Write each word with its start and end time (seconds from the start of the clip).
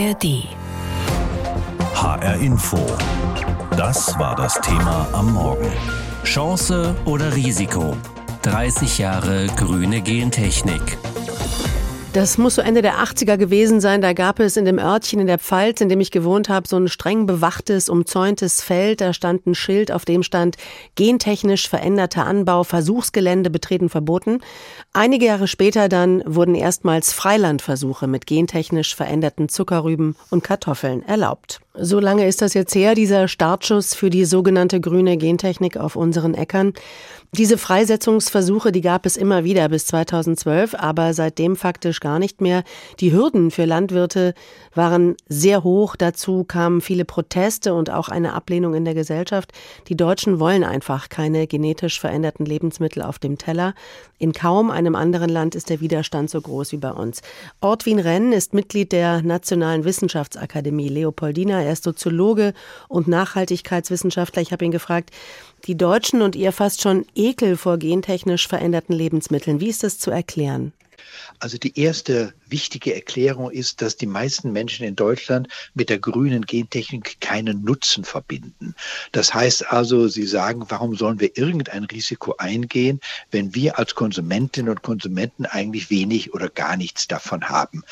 ARD. 0.00 0.48
HR 1.94 2.36
Info. 2.40 2.78
Das 3.76 4.18
war 4.18 4.34
das 4.34 4.58
Thema 4.62 5.06
am 5.12 5.34
Morgen. 5.34 5.70
Chance 6.24 6.94
oder 7.04 7.34
Risiko? 7.34 7.94
30 8.40 8.96
Jahre 8.96 9.48
grüne 9.56 10.00
Gentechnik. 10.00 10.96
Das 12.12 12.38
muss 12.38 12.56
so 12.56 12.62
Ende 12.62 12.82
der 12.82 12.98
80er 12.98 13.36
gewesen 13.36 13.80
sein. 13.80 14.00
Da 14.00 14.14
gab 14.14 14.40
es 14.40 14.56
in 14.56 14.64
dem 14.64 14.80
Örtchen 14.80 15.20
in 15.20 15.28
der 15.28 15.38
Pfalz, 15.38 15.80
in 15.80 15.88
dem 15.88 16.00
ich 16.00 16.10
gewohnt 16.10 16.48
habe, 16.48 16.66
so 16.66 16.76
ein 16.76 16.88
streng 16.88 17.26
bewachtes, 17.26 17.88
umzäuntes 17.88 18.62
Feld. 18.62 19.00
Da 19.00 19.12
stand 19.12 19.46
ein 19.46 19.54
Schild, 19.54 19.92
auf 19.92 20.04
dem 20.04 20.24
stand 20.24 20.56
gentechnisch 20.96 21.68
veränderter 21.68 22.26
Anbau, 22.26 22.64
Versuchsgelände 22.64 23.48
betreten 23.48 23.88
verboten. 23.88 24.40
Einige 24.92 25.26
Jahre 25.26 25.46
später 25.46 25.88
dann 25.88 26.24
wurden 26.26 26.56
erstmals 26.56 27.12
Freilandversuche 27.12 28.08
mit 28.08 28.26
gentechnisch 28.26 28.96
veränderten 28.96 29.48
Zuckerrüben 29.48 30.16
und 30.30 30.42
Kartoffeln 30.42 31.06
erlaubt. 31.06 31.60
So 31.82 31.98
lange 31.98 32.26
ist 32.26 32.42
das 32.42 32.52
jetzt 32.52 32.74
her, 32.74 32.94
dieser 32.94 33.26
Startschuss 33.26 33.94
für 33.94 34.10
die 34.10 34.26
sogenannte 34.26 34.82
grüne 34.82 35.16
Gentechnik 35.16 35.78
auf 35.78 35.96
unseren 35.96 36.34
Äckern. 36.34 36.74
Diese 37.32 37.56
Freisetzungsversuche, 37.56 38.72
die 38.72 38.80
gab 38.80 39.06
es 39.06 39.16
immer 39.16 39.44
wieder 39.44 39.68
bis 39.68 39.86
2012, 39.86 40.74
aber 40.74 41.14
seitdem 41.14 41.54
faktisch 41.54 42.00
gar 42.00 42.18
nicht 42.18 42.40
mehr. 42.40 42.64
Die 42.98 43.12
Hürden 43.12 43.52
für 43.52 43.66
Landwirte 43.66 44.34
waren 44.74 45.14
sehr 45.28 45.62
hoch. 45.62 45.94
Dazu 45.94 46.42
kamen 46.42 46.80
viele 46.80 47.04
Proteste 47.04 47.72
und 47.72 47.88
auch 47.88 48.08
eine 48.08 48.34
Ablehnung 48.34 48.74
in 48.74 48.84
der 48.84 48.94
Gesellschaft. 48.94 49.52
Die 49.86 49.96
Deutschen 49.96 50.40
wollen 50.40 50.64
einfach 50.64 51.08
keine 51.08 51.46
genetisch 51.46 52.00
veränderten 52.00 52.44
Lebensmittel 52.44 53.00
auf 53.00 53.20
dem 53.20 53.38
Teller. 53.38 53.74
In 54.18 54.32
kaum 54.32 54.70
einem 54.70 54.96
anderen 54.96 55.30
Land 55.30 55.54
ist 55.54 55.70
der 55.70 55.80
Widerstand 55.80 56.30
so 56.30 56.40
groß 56.40 56.72
wie 56.72 56.78
bei 56.78 56.90
uns. 56.90 57.22
Ortwin 57.60 58.00
Renn 58.00 58.32
ist 58.32 58.54
Mitglied 58.54 58.90
der 58.90 59.22
Nationalen 59.22 59.84
Wissenschaftsakademie 59.84 60.88
Leopoldina. 60.88 61.62
Er 61.70 61.74
ist 61.74 61.84
Soziologe 61.84 62.52
und 62.88 63.06
Nachhaltigkeitswissenschaftler. 63.06 64.42
Ich 64.42 64.50
habe 64.50 64.64
ihn 64.64 64.72
gefragt, 64.72 65.10
die 65.66 65.76
Deutschen 65.76 66.20
und 66.20 66.34
ihr 66.34 66.50
fast 66.50 66.82
schon 66.82 67.06
Ekel 67.14 67.56
vor 67.56 67.78
gentechnisch 67.78 68.48
veränderten 68.48 68.92
Lebensmitteln. 68.92 69.60
Wie 69.60 69.68
ist 69.68 69.84
das 69.84 70.00
zu 70.00 70.10
erklären? 70.10 70.72
Also 71.38 71.58
die 71.58 71.78
erste 71.78 72.34
wichtige 72.50 72.94
Erklärung 72.94 73.50
ist, 73.50 73.82
dass 73.82 73.96
die 73.96 74.06
meisten 74.06 74.52
Menschen 74.52 74.86
in 74.86 74.96
Deutschland 74.96 75.48
mit 75.74 75.90
der 75.90 75.98
grünen 75.98 76.46
Gentechnik 76.46 77.20
keinen 77.20 77.62
Nutzen 77.64 78.04
verbinden. 78.04 78.74
Das 79.12 79.34
heißt 79.34 79.70
also, 79.70 80.08
sie 80.08 80.26
sagen, 80.26 80.64
warum 80.68 80.94
sollen 80.96 81.20
wir 81.20 81.36
irgendein 81.36 81.84
Risiko 81.84 82.34
eingehen, 82.38 83.00
wenn 83.30 83.54
wir 83.54 83.78
als 83.78 83.94
Konsumentinnen 83.94 84.70
und 84.70 84.82
Konsumenten 84.82 85.46
eigentlich 85.46 85.90
wenig 85.90 86.34
oder 86.34 86.48
gar 86.48 86.76
nichts 86.76 87.08
davon 87.08 87.48
haben. 87.48 87.82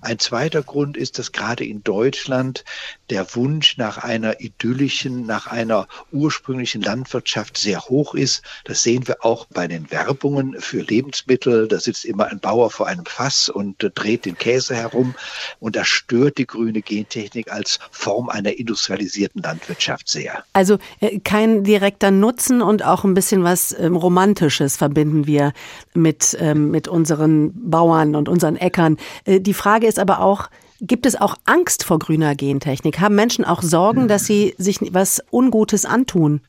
Ein 0.00 0.18
zweiter 0.18 0.62
Grund 0.62 0.96
ist, 0.96 1.18
dass 1.18 1.32
gerade 1.32 1.64
in 1.64 1.82
Deutschland 1.82 2.64
der 3.10 3.34
Wunsch 3.34 3.76
nach 3.76 3.98
einer 3.98 4.40
idyllischen, 4.40 5.26
nach 5.26 5.46
einer 5.46 5.88
ursprünglichen 6.12 6.82
Landwirtschaft 6.82 7.56
sehr 7.58 7.80
hoch 7.82 8.14
ist. 8.14 8.42
Das 8.64 8.82
sehen 8.82 9.06
wir 9.06 9.24
auch 9.24 9.46
bei 9.46 9.68
den 9.68 9.90
Werbungen 9.90 10.60
für 10.60 10.82
Lebensmittel. 10.82 11.68
Da 11.68 11.78
sitzt 11.78 12.04
immer 12.04 12.26
ein 12.26 12.40
Bauer 12.40 12.70
vor 12.70 12.86
einem 12.86 13.06
Fass 13.06 13.48
und 13.48 13.90
dreht 14.06 14.24
den 14.24 14.38
Käse 14.38 14.74
herum. 14.76 15.14
Und 15.58 15.76
das 15.76 15.88
stört 15.88 16.38
die 16.38 16.46
grüne 16.46 16.80
Gentechnik 16.80 17.50
als 17.50 17.78
Form 17.90 18.28
einer 18.28 18.56
industrialisierten 18.56 19.42
Landwirtschaft 19.42 20.08
sehr. 20.08 20.44
Also 20.52 20.78
äh, 21.00 21.18
kein 21.18 21.64
direkter 21.64 22.10
Nutzen 22.10 22.62
und 22.62 22.84
auch 22.84 23.04
ein 23.04 23.14
bisschen 23.14 23.42
was 23.42 23.76
ähm, 23.78 23.96
Romantisches 23.96 24.76
verbinden 24.76 25.26
wir 25.26 25.52
mit, 25.94 26.36
ähm, 26.40 26.70
mit 26.70 26.86
unseren 26.88 27.52
Bauern 27.68 28.14
und 28.14 28.28
unseren 28.28 28.56
Äckern. 28.56 28.96
Äh, 29.24 29.40
die 29.40 29.54
Frage 29.54 29.86
ist 29.86 29.98
aber 29.98 30.20
auch, 30.20 30.48
Gibt 30.82 31.06
es 31.06 31.16
auch 31.16 31.36
Angst 31.46 31.84
vor 31.84 31.98
grüner 31.98 32.34
Gentechnik? 32.34 33.00
Haben 33.00 33.14
Menschen 33.14 33.46
auch 33.46 33.62
Sorgen, 33.62 34.08
dass 34.08 34.26
sie 34.26 34.54
sich 34.58 34.78
was 34.92 35.22
Ungutes 35.30 35.86
antun? 35.86 36.42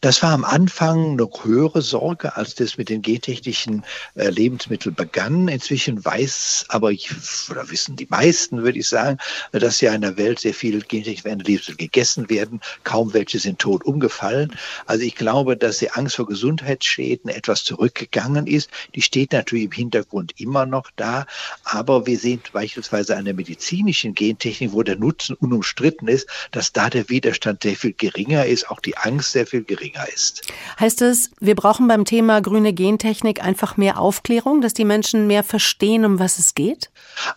Das 0.00 0.22
war 0.22 0.30
am 0.30 0.44
Anfang 0.44 1.16
noch 1.16 1.44
höhere 1.44 1.82
Sorge, 1.82 2.36
als 2.36 2.54
das 2.54 2.78
mit 2.78 2.88
den 2.88 3.02
gentechnischen 3.02 3.84
äh, 4.14 4.28
Lebensmitteln 4.28 4.94
begann. 4.94 5.48
Inzwischen 5.48 6.04
weiß 6.04 6.66
aber 6.68 6.92
ich, 6.92 7.10
oder 7.50 7.70
wissen 7.70 7.96
die 7.96 8.06
meisten, 8.08 8.62
würde 8.62 8.78
ich 8.78 8.88
sagen, 8.88 9.18
dass 9.52 9.80
ja 9.80 9.92
in 9.94 10.02
der 10.02 10.16
Welt 10.16 10.40
sehr 10.40 10.54
viele 10.54 10.78
gentechnisch 10.80 11.22
veränderte 11.22 11.50
Lebensmittel 11.50 11.86
gegessen 11.86 12.30
werden. 12.30 12.60
Kaum 12.84 13.12
welche 13.12 13.38
sind 13.38 13.58
tot 13.58 13.84
umgefallen. 13.84 14.56
Also 14.86 15.04
ich 15.04 15.14
glaube, 15.14 15.56
dass 15.56 15.78
die 15.78 15.90
Angst 15.90 16.16
vor 16.16 16.26
Gesundheitsschäden 16.26 17.30
etwas 17.30 17.64
zurückgegangen 17.64 18.46
ist. 18.46 18.70
Die 18.94 19.02
steht 19.02 19.32
natürlich 19.32 19.64
im 19.64 19.72
Hintergrund 19.72 20.40
immer 20.40 20.66
noch 20.66 20.90
da. 20.96 21.26
Aber 21.64 22.06
wir 22.06 22.18
sehen 22.18 22.40
beispielsweise 22.52 23.16
an 23.16 23.24
der 23.24 23.34
medizinischen 23.34 24.14
Gentechnik, 24.14 24.72
wo 24.72 24.82
der 24.82 24.96
Nutzen 24.96 25.36
unumstritten 25.36 26.08
ist, 26.08 26.28
dass 26.50 26.72
da 26.72 26.90
der 26.90 27.08
Widerstand 27.08 27.62
sehr 27.62 27.76
viel 27.76 27.92
geringer 27.92 28.46
ist, 28.46 28.70
auch 28.70 28.80
die 28.80 28.96
Angst 28.96 29.32
sehr 29.32 29.46
viel 29.46 29.64
geringer 29.72 30.06
ist. 30.12 30.42
Heißt 30.78 31.02
es, 31.02 31.30
wir 31.40 31.54
brauchen 31.54 31.88
beim 31.88 32.04
Thema 32.04 32.40
grüne 32.40 32.72
Gentechnik 32.72 33.42
einfach 33.42 33.76
mehr 33.76 33.98
Aufklärung, 33.98 34.60
dass 34.60 34.74
die 34.74 34.84
Menschen 34.84 35.26
mehr 35.26 35.42
verstehen, 35.42 36.04
um 36.04 36.18
was 36.18 36.38
es 36.38 36.54
geht? 36.54 36.90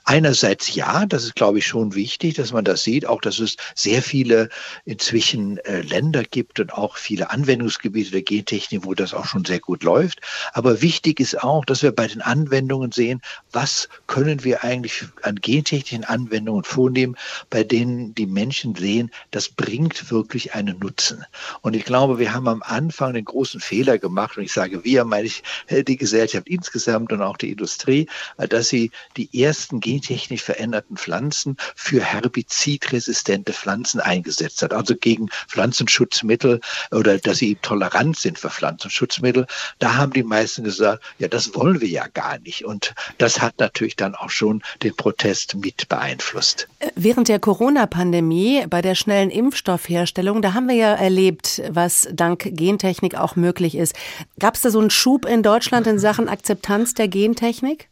Einerseits 0.03 0.75
ja, 0.75 1.05
das 1.05 1.23
ist, 1.23 1.35
glaube 1.35 1.59
ich, 1.59 1.67
schon 1.67 1.95
wichtig, 1.95 2.35
dass 2.35 2.51
man 2.51 2.65
das 2.65 2.83
sieht, 2.83 3.05
auch 3.05 3.21
dass 3.21 3.39
es 3.39 3.55
sehr 3.73 4.01
viele 4.01 4.49
inzwischen 4.83 5.57
äh, 5.59 5.81
Länder 5.81 6.23
gibt 6.23 6.59
und 6.59 6.73
auch 6.73 6.97
viele 6.97 7.29
Anwendungsgebiete 7.29 8.11
der 8.11 8.23
Gentechnik, 8.23 8.85
wo 8.85 8.93
das 8.93 9.13
auch 9.13 9.25
schon 9.25 9.45
sehr 9.45 9.59
gut 9.59 9.83
läuft. 9.83 10.21
Aber 10.53 10.81
wichtig 10.81 11.19
ist 11.19 11.41
auch, 11.41 11.65
dass 11.65 11.83
wir 11.83 11.91
bei 11.91 12.07
den 12.07 12.21
Anwendungen 12.21 12.91
sehen, 12.91 13.21
was 13.51 13.87
können 14.07 14.43
wir 14.43 14.63
eigentlich 14.63 15.05
an 15.21 15.35
gentechnischen 15.35 16.03
Anwendungen 16.03 16.63
vornehmen, 16.63 17.15
bei 17.49 17.63
denen 17.63 18.13
die 18.15 18.27
Menschen 18.27 18.75
sehen, 18.75 19.11
das 19.31 19.49
bringt 19.49 20.11
wirklich 20.11 20.53
einen 20.53 20.79
Nutzen. 20.79 21.25
Und 21.61 21.75
ich 21.75 21.85
glaube, 21.85 22.19
wir 22.19 22.24
haben 22.33 22.47
am 22.47 22.63
Anfang 22.63 23.13
den 23.13 23.25
großen 23.25 23.59
Fehler 23.59 23.97
gemacht, 23.97 24.37
und 24.37 24.43
ich 24.43 24.53
sage 24.53 24.83
wir, 24.83 25.05
meine 25.05 25.27
ich 25.27 25.43
äh, 25.67 25.83
die 25.83 25.97
Gesellschaft 25.97 26.47
insgesamt 26.47 27.11
und 27.11 27.21
auch 27.21 27.37
die 27.37 27.51
Industrie, 27.51 28.07
äh, 28.37 28.47
dass 28.47 28.69
sie 28.69 28.91
die 29.17 29.43
ersten 29.43 29.79
gentechnisch 29.79 30.43
veränderten 30.43 30.97
Pflanzen 30.97 31.57
für 31.75 32.01
herbizidresistente 32.01 33.53
Pflanzen 33.53 33.99
eingesetzt 33.99 34.61
hat, 34.61 34.73
also 34.73 34.95
gegen 34.95 35.29
Pflanzenschutzmittel 35.47 36.61
oder 36.91 37.17
dass 37.17 37.37
sie 37.37 37.55
tolerant 37.61 38.17
sind 38.17 38.39
für 38.39 38.49
Pflanzenschutzmittel. 38.49 39.47
Da 39.79 39.95
haben 39.95 40.13
die 40.13 40.23
meisten 40.23 40.63
gesagt, 40.63 41.03
ja, 41.17 41.27
das 41.27 41.53
wollen 41.55 41.81
wir 41.81 41.87
ja 41.87 42.07
gar 42.07 42.39
nicht. 42.39 42.65
Und 42.65 42.93
das 43.17 43.41
hat 43.41 43.59
natürlich 43.59 43.95
dann 43.95 44.15
auch 44.15 44.29
schon 44.29 44.61
den 44.83 44.95
Protest 44.95 45.55
mit 45.55 45.87
beeinflusst. 45.89 46.67
Während 46.95 47.27
der 47.27 47.39
Corona-Pandemie 47.39 48.65
bei 48.69 48.81
der 48.81 48.95
schnellen 48.95 49.29
Impfstoffherstellung, 49.29 50.41
da 50.41 50.53
haben 50.53 50.67
wir 50.67 50.75
ja 50.75 50.93
erlebt, 50.93 51.61
was 51.69 52.07
dank 52.15 52.49
Gentechnik 52.55 53.15
auch 53.15 53.35
möglich 53.35 53.75
ist. 53.75 53.95
Gab 54.39 54.55
es 54.55 54.61
da 54.61 54.69
so 54.69 54.79
einen 54.79 54.89
Schub 54.89 55.25
in 55.25 55.43
Deutschland 55.43 55.87
in 55.87 55.99
Sachen 55.99 56.29
Akzeptanz 56.29 56.93
der 56.93 57.07
Gentechnik? 57.07 57.89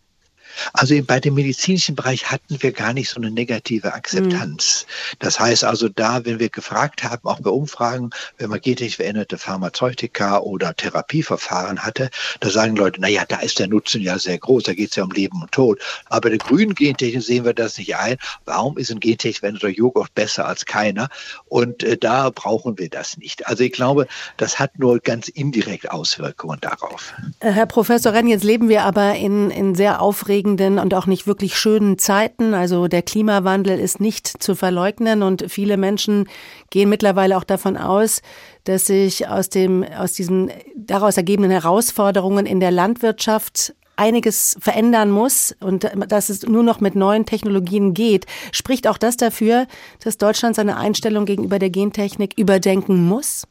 Also 0.73 0.95
bei 1.03 1.19
dem 1.19 1.35
medizinischen 1.35 1.95
Bereich 1.95 2.31
hatten 2.31 2.61
wir 2.61 2.71
gar 2.71 2.93
nicht 2.93 3.09
so 3.09 3.17
eine 3.17 3.31
negative 3.31 3.93
Akzeptanz. 3.93 4.85
Mhm. 4.87 5.17
Das 5.19 5.39
heißt 5.39 5.63
also 5.63 5.89
da, 5.89 6.25
wenn 6.25 6.39
wir 6.39 6.49
gefragt 6.49 7.03
haben, 7.03 7.27
auch 7.27 7.39
bei 7.41 7.49
Umfragen, 7.49 8.11
wenn 8.37 8.49
man 8.49 8.61
gentechnisch 8.61 8.97
veränderte 8.97 9.37
Pharmazeutika 9.37 10.39
oder 10.39 10.75
Therapieverfahren 10.75 11.83
hatte, 11.83 12.09
da 12.39 12.49
sagen 12.49 12.75
Leute, 12.75 13.01
na 13.01 13.07
ja, 13.07 13.25
da 13.25 13.39
ist 13.39 13.59
der 13.59 13.67
Nutzen 13.67 14.01
ja 14.01 14.17
sehr 14.19 14.37
groß, 14.37 14.63
da 14.63 14.73
geht 14.73 14.91
es 14.91 14.95
ja 14.95 15.03
um 15.03 15.11
Leben 15.11 15.41
und 15.41 15.51
Tod. 15.51 15.81
Aber 16.09 16.21
bei 16.21 16.29
der 16.29 16.37
grünen 16.39 16.75
Gentechnik 16.75 17.23
sehen 17.23 17.45
wir 17.45 17.53
das 17.53 17.77
nicht 17.77 17.95
ein. 17.95 18.17
Warum 18.45 18.77
ist 18.77 18.91
ein 18.91 18.99
gentechnisch 18.99 19.39
veränderter 19.39 19.69
Joghurt 19.69 20.13
besser 20.15 20.47
als 20.47 20.65
keiner? 20.65 21.09
Und 21.45 21.83
äh, 21.83 21.97
da 21.97 22.29
brauchen 22.29 22.77
wir 22.77 22.89
das 22.89 23.17
nicht. 23.17 23.47
Also 23.47 23.63
ich 23.63 23.71
glaube, 23.71 24.07
das 24.37 24.59
hat 24.59 24.77
nur 24.79 24.99
ganz 24.99 25.27
indirekt 25.27 25.91
Auswirkungen 25.91 26.59
darauf. 26.61 27.13
Herr 27.39 27.65
Professor 27.65 28.13
Renn, 28.13 28.27
jetzt 28.27 28.43
leben 28.43 28.69
wir 28.69 28.83
aber 28.83 29.15
in, 29.15 29.49
in 29.49 29.75
sehr 29.75 30.01
aufregenden 30.01 30.42
aufregenden 30.43 30.79
und 30.79 30.93
auch 30.93 31.05
nicht 31.05 31.25
wirklich 31.27 31.57
schönen 31.57 31.97
Zeiten. 31.97 32.53
Also 32.53 32.87
der 32.87 33.01
Klimawandel 33.01 33.79
ist 33.79 33.99
nicht 33.99 34.27
zu 34.27 34.55
verleugnen 34.55 35.23
und 35.23 35.45
viele 35.47 35.77
Menschen 35.77 36.27
gehen 36.69 36.89
mittlerweile 36.89 37.37
auch 37.37 37.43
davon 37.43 37.77
aus, 37.77 38.21
dass 38.65 38.87
sich 38.87 39.27
aus 39.27 39.49
dem, 39.49 39.83
aus 39.83 40.13
diesen 40.13 40.51
daraus 40.75 41.17
ergebenden 41.17 41.51
Herausforderungen 41.51 42.45
in 42.45 42.59
der 42.59 42.71
Landwirtschaft 42.71 43.73
einiges 43.95 44.57
verändern 44.59 45.11
muss 45.11 45.55
und 45.59 45.89
dass 46.07 46.29
es 46.29 46.43
nur 46.43 46.63
noch 46.63 46.81
mit 46.81 46.95
neuen 46.95 47.25
Technologien 47.25 47.93
geht, 47.93 48.25
spricht 48.51 48.87
auch 48.87 48.97
das 48.97 49.17
dafür, 49.17 49.67
dass 50.03 50.17
Deutschland 50.17 50.55
seine 50.55 50.77
Einstellung 50.77 51.25
gegenüber 51.25 51.59
der 51.59 51.69
Gentechnik 51.69 52.33
überdenken 52.37 53.07
muss? 53.07 53.43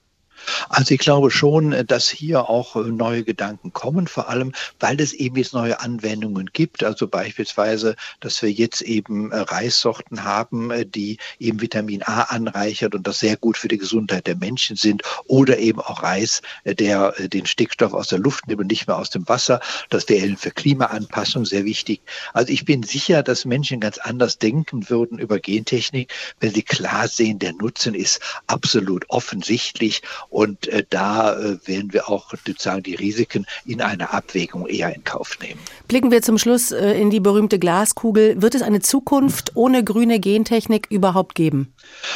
Also 0.68 0.94
ich 0.94 1.00
glaube 1.00 1.30
schon, 1.30 1.86
dass 1.86 2.08
hier 2.08 2.48
auch 2.48 2.76
neue 2.76 3.24
Gedanken 3.24 3.72
kommen, 3.72 4.06
vor 4.06 4.28
allem, 4.28 4.52
weil 4.80 5.00
es 5.00 5.12
eben 5.12 5.36
jetzt 5.36 5.54
neue 5.54 5.80
Anwendungen 5.80 6.50
gibt. 6.52 6.84
Also 6.84 7.08
beispielsweise, 7.08 7.96
dass 8.20 8.42
wir 8.42 8.50
jetzt 8.50 8.82
eben 8.82 9.32
Reissorten 9.32 10.24
haben, 10.24 10.70
die 10.90 11.18
eben 11.38 11.60
Vitamin 11.60 12.02
A 12.02 12.22
anreichert 12.22 12.94
und 12.94 13.06
das 13.06 13.20
sehr 13.20 13.36
gut 13.36 13.56
für 13.56 13.68
die 13.68 13.78
Gesundheit 13.78 14.26
der 14.26 14.36
Menschen 14.36 14.76
sind. 14.76 15.02
Oder 15.26 15.58
eben 15.58 15.80
auch 15.80 16.02
Reis, 16.02 16.42
der 16.64 17.12
den 17.28 17.46
Stickstoff 17.46 17.94
aus 17.94 18.08
der 18.08 18.18
Luft 18.18 18.46
nimmt 18.46 18.60
und 18.60 18.66
nicht 18.68 18.86
mehr 18.86 18.98
aus 18.98 19.10
dem 19.10 19.28
Wasser. 19.28 19.60
Das 19.90 20.08
wäre 20.08 20.36
für 20.36 20.50
Klimaanpassung 20.50 21.44
sehr 21.44 21.64
wichtig. 21.64 22.00
Also 22.32 22.52
ich 22.52 22.64
bin 22.64 22.82
sicher, 22.82 23.22
dass 23.22 23.44
Menschen 23.44 23.80
ganz 23.80 23.98
anders 23.98 24.38
denken 24.38 24.88
würden 24.90 25.18
über 25.18 25.38
Gentechnik, 25.38 26.12
wenn 26.40 26.52
sie 26.52 26.62
klar 26.62 27.08
sehen, 27.08 27.38
der 27.38 27.52
Nutzen 27.52 27.94
ist 27.94 28.20
absolut 28.46 29.04
offensichtlich 29.08 30.02
und 30.32 30.66
äh, 30.68 30.82
da 30.88 31.38
äh, 31.38 31.58
werden 31.66 31.92
wir 31.92 32.08
auch 32.08 32.30
sozusagen 32.30 32.82
die 32.82 32.94
Risiken 32.94 33.44
in 33.66 33.82
einer 33.82 34.14
Abwägung 34.14 34.66
eher 34.66 34.94
in 34.94 35.04
Kauf 35.04 35.38
nehmen. 35.42 35.60
Blicken 35.88 36.10
wir 36.10 36.22
zum 36.22 36.38
Schluss 36.38 36.72
äh, 36.72 36.92
in 36.92 37.10
die 37.10 37.20
berühmte 37.20 37.58
Glaskugel. 37.58 38.40
Wird 38.40 38.54
es 38.54 38.62
eine 38.62 38.80
Zukunft 38.80 39.54
ohne 39.56 39.84
grüne 39.84 40.20
Gentechnik 40.20 40.86
überhaupt 40.88 41.34
geben? 41.34 41.74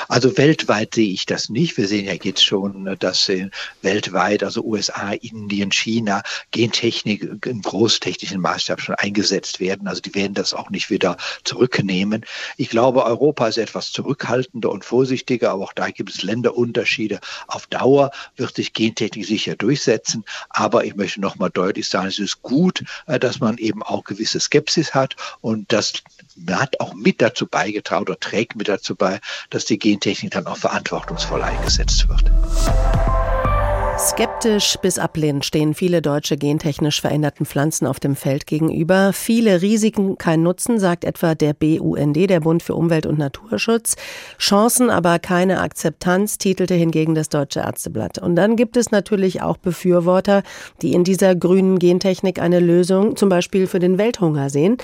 Also 0.09 0.39
weltweit 0.39 0.95
sehe 0.95 1.13
ich 1.13 1.27
das 1.27 1.51
nicht. 1.51 1.77
Wir 1.77 1.87
sehen 1.87 2.07
ja 2.07 2.15
jetzt 2.15 2.43
schon, 2.43 2.87
äh, 2.87 2.97
dass 2.97 3.29
äh, 3.29 3.51
weltweit, 3.83 4.43
also 4.43 4.63
USA, 4.65 5.13
Indien, 5.13 5.71
China, 5.71 6.23
Gentechnik 6.53 7.45
im 7.45 7.61
großtechnischen 7.61 8.41
Maßstab 8.41 8.81
schon 8.81 8.95
eingesetzt 8.95 9.61
werden. 9.61 9.89
Also 9.89 10.01
die 10.01 10.15
werden 10.15 10.33
das 10.33 10.55
auch 10.55 10.71
nicht 10.71 10.89
wieder 10.89 11.19
zurücknehmen. 11.45 12.25
Ich 12.57 12.71
glaube, 12.71 13.05
Europa 13.05 13.49
ist 13.49 13.59
etwas 13.59 13.93
zurückhaltender 13.93 14.71
und 14.71 14.87
vorsichtiger, 14.87 15.51
aber 15.51 15.65
auch 15.65 15.75
da 15.75 15.91
gibt 15.91 16.15
es 16.15 16.23
Länderunterschiede. 16.23 17.21
Auf 17.47 17.67
Dauer 17.67 18.06
wird 18.37 18.57
sich 18.57 18.73
Gentechnik 18.73 19.27
sicher 19.27 19.57
durchsetzen. 19.57 20.25
Aber 20.51 20.85
ich 20.85 20.97
möchte 20.97 21.21
noch 21.21 21.37
mal 21.37 21.51
deutlich 21.51 21.89
sagen, 21.89 22.09
es 22.09 22.19
ist 22.19 22.43
gut, 22.43 22.85
äh, 23.07 23.19
dass 23.19 23.41
man 23.41 23.59
eben 23.59 23.83
auch 23.83 24.05
gewisse 24.05 24.41
Skepsis 24.41 24.95
hat 24.95 25.17
und 25.41 25.73
das 25.73 25.95
hat 26.51 26.81
auch 26.81 26.95
mit 26.95 27.23
dazu 27.23 27.47
beigetragen 27.47 28.03
oder 28.03 28.19
trägt 28.19 28.57
mit 28.57 28.69
dazu 28.69 28.95
bei, 28.95 29.21
dass 29.51 29.65
die 29.65 29.79
Gentechnik 29.79 30.33
dann 30.33 30.47
auch 30.47 30.57
verantwortungsvoll 30.57 31.43
eingesetzt 31.43 32.09
wird. 32.09 32.31
Skeptisch 34.37 34.77
bis 34.83 34.99
ablehnend 34.99 35.47
stehen 35.47 35.73
viele 35.73 36.03
deutsche 36.03 36.37
gentechnisch 36.37 37.01
veränderten 37.01 37.47
Pflanzen 37.47 37.87
auf 37.87 38.01
dem 38.01 38.15
Feld 38.15 38.47
gegenüber. 38.47 39.15
Viele 39.15 39.63
Risiken, 39.63 40.19
kein 40.19 40.43
Nutzen, 40.43 40.79
sagt 40.79 41.05
etwa 41.05 41.35
der 41.35 41.55
BUND, 41.55 42.29
der 42.29 42.41
Bund 42.41 42.63
für 42.63 42.75
Umwelt 42.75 43.07
und 43.07 43.19
Naturschutz. 43.19 43.97
Chancen, 44.39 44.91
aber 44.91 45.19
keine 45.21 45.61
Akzeptanz, 45.61 46.37
titelte 46.37 46.75
hingegen 46.75 47.15
das 47.15 47.31
Deutsche 47.31 47.61
Ärzteblatt. 47.61 48.19
Und 48.19 48.37
dann 48.37 48.57
gibt 48.57 48.77
es 48.77 48.91
natürlich 48.91 49.41
auch 49.41 49.57
Befürworter, 49.57 50.43
die 50.83 50.93
in 50.93 51.03
dieser 51.03 51.35
grünen 51.35 51.79
Gentechnik 51.79 52.39
eine 52.39 52.61
Lösung 52.61 53.17
zum 53.17 53.31
Beispiel 53.31 53.67
für 53.67 53.79
den 53.79 53.97
Welthunger 53.97 54.51
sehen. 54.51 54.77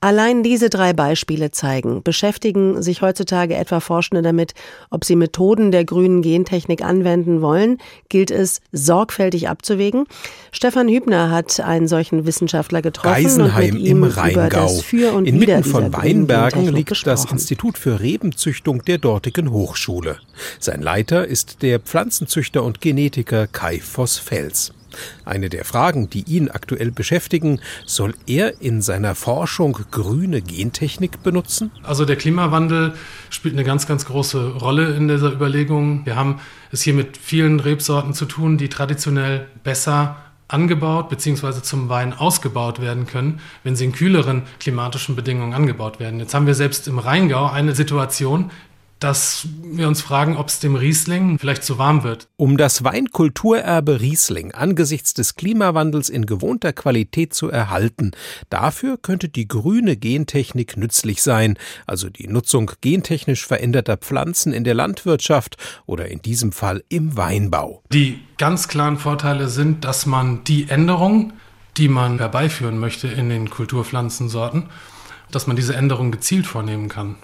Allein 0.00 0.42
diese 0.42 0.70
drei 0.70 0.94
Beispiele 0.94 1.50
zeigen, 1.50 2.02
beschäftigen 2.02 2.82
sich 2.82 3.02
heutzutage 3.02 3.54
etwa 3.54 3.80
Forschende 3.80 4.22
damit, 4.22 4.54
ob 4.88 5.04
sie 5.04 5.14
Methoden 5.14 5.72
der 5.72 5.84
grünen 5.84 6.22
Gentechnik 6.22 6.82
anwenden 6.82 7.42
wollen, 7.42 7.76
gilt 8.08 8.30
es 8.30 8.62
sorgfältig 8.94 9.48
abzuwägen. 9.48 10.06
Stefan 10.52 10.88
Hübner 10.88 11.30
hat 11.30 11.58
einen 11.58 11.88
solchen 11.88 12.26
Wissenschaftler 12.26 12.80
getroffen 12.80 13.24
Geisenheim 13.24 13.70
und 13.70 13.74
mit 13.74 13.82
ihm 13.82 14.04
im 14.04 14.04
Rheingau. 14.04 14.30
über 14.30 14.48
das 14.48 14.82
Für 14.82 15.12
und 15.12 15.26
Inmitten 15.26 15.64
von 15.64 15.92
Weinbergen 15.92 16.68
liegt 16.68 16.90
das 16.92 17.22
gesprochen. 17.22 17.32
Institut 17.32 17.76
für 17.76 17.98
Rebenzüchtung 18.00 18.84
der 18.84 18.98
dortigen 18.98 19.50
Hochschule. 19.50 20.18
Sein 20.60 20.80
Leiter 20.80 21.26
ist 21.26 21.62
der 21.62 21.80
Pflanzenzüchter 21.80 22.62
und 22.62 22.80
Genetiker 22.80 23.48
Kai 23.48 23.80
Voss-Fels. 23.80 24.72
Eine 25.24 25.48
der 25.48 25.64
Fragen, 25.64 26.10
die 26.10 26.22
ihn 26.22 26.48
aktuell 26.50 26.90
beschäftigen, 26.90 27.60
soll 27.86 28.14
er 28.26 28.60
in 28.60 28.82
seiner 28.82 29.14
Forschung 29.14 29.78
grüne 29.90 30.42
Gentechnik 30.42 31.22
benutzen? 31.22 31.70
Also 31.82 32.04
der 32.04 32.16
Klimawandel 32.16 32.94
spielt 33.30 33.54
eine 33.54 33.64
ganz, 33.64 33.86
ganz 33.86 34.06
große 34.06 34.54
Rolle 34.54 34.94
in 34.94 35.08
dieser 35.08 35.32
Überlegung. 35.32 36.04
Wir 36.04 36.16
haben 36.16 36.40
es 36.70 36.82
hier 36.82 36.94
mit 36.94 37.16
vielen 37.16 37.60
Rebsorten 37.60 38.14
zu 38.14 38.24
tun, 38.26 38.58
die 38.58 38.68
traditionell 38.68 39.46
besser 39.62 40.16
angebaut 40.48 41.08
bzw. 41.08 41.62
zum 41.62 41.88
Wein 41.88 42.12
ausgebaut 42.12 42.80
werden 42.80 43.06
können, 43.06 43.40
wenn 43.62 43.76
sie 43.76 43.86
in 43.86 43.92
kühleren 43.92 44.42
klimatischen 44.60 45.16
Bedingungen 45.16 45.54
angebaut 45.54 46.00
werden. 46.00 46.20
Jetzt 46.20 46.34
haben 46.34 46.46
wir 46.46 46.54
selbst 46.54 46.86
im 46.86 46.98
Rheingau 46.98 47.46
eine 47.46 47.74
Situation, 47.74 48.50
dass 49.00 49.46
wir 49.62 49.88
uns 49.88 50.00
fragen, 50.00 50.36
ob 50.36 50.48
es 50.48 50.60
dem 50.60 50.76
Riesling 50.76 51.38
vielleicht 51.38 51.64
zu 51.64 51.78
warm 51.78 52.04
wird. 52.04 52.28
Um 52.36 52.56
das 52.56 52.84
Weinkulturerbe 52.84 54.00
Riesling 54.00 54.52
angesichts 54.52 55.14
des 55.14 55.34
Klimawandels 55.34 56.08
in 56.08 56.26
gewohnter 56.26 56.72
Qualität 56.72 57.34
zu 57.34 57.50
erhalten, 57.50 58.12
dafür 58.50 58.96
könnte 58.96 59.28
die 59.28 59.46
grüne 59.46 59.96
Gentechnik 59.96 60.76
nützlich 60.76 61.22
sein, 61.22 61.58
also 61.86 62.08
die 62.08 62.28
Nutzung 62.28 62.70
gentechnisch 62.80 63.46
veränderter 63.46 63.96
Pflanzen 63.96 64.52
in 64.52 64.64
der 64.64 64.74
Landwirtschaft 64.74 65.56
oder 65.86 66.08
in 66.08 66.22
diesem 66.22 66.52
Fall 66.52 66.82
im 66.88 67.16
Weinbau. 67.16 67.82
Die 67.92 68.20
ganz 68.38 68.68
klaren 68.68 68.98
Vorteile 68.98 69.48
sind, 69.48 69.84
dass 69.84 70.06
man 70.06 70.44
die 70.44 70.68
Änderungen, 70.68 71.34
die 71.76 71.88
man 71.88 72.18
herbeiführen 72.18 72.78
möchte 72.78 73.08
in 73.08 73.28
den 73.28 73.50
Kulturpflanzensorten, 73.50 74.70
dass 75.30 75.46
man 75.46 75.56
diese 75.56 75.74
Änderungen 75.74 76.12
gezielt 76.12 76.46
vornehmen 76.46 76.88
kann. 76.88 77.16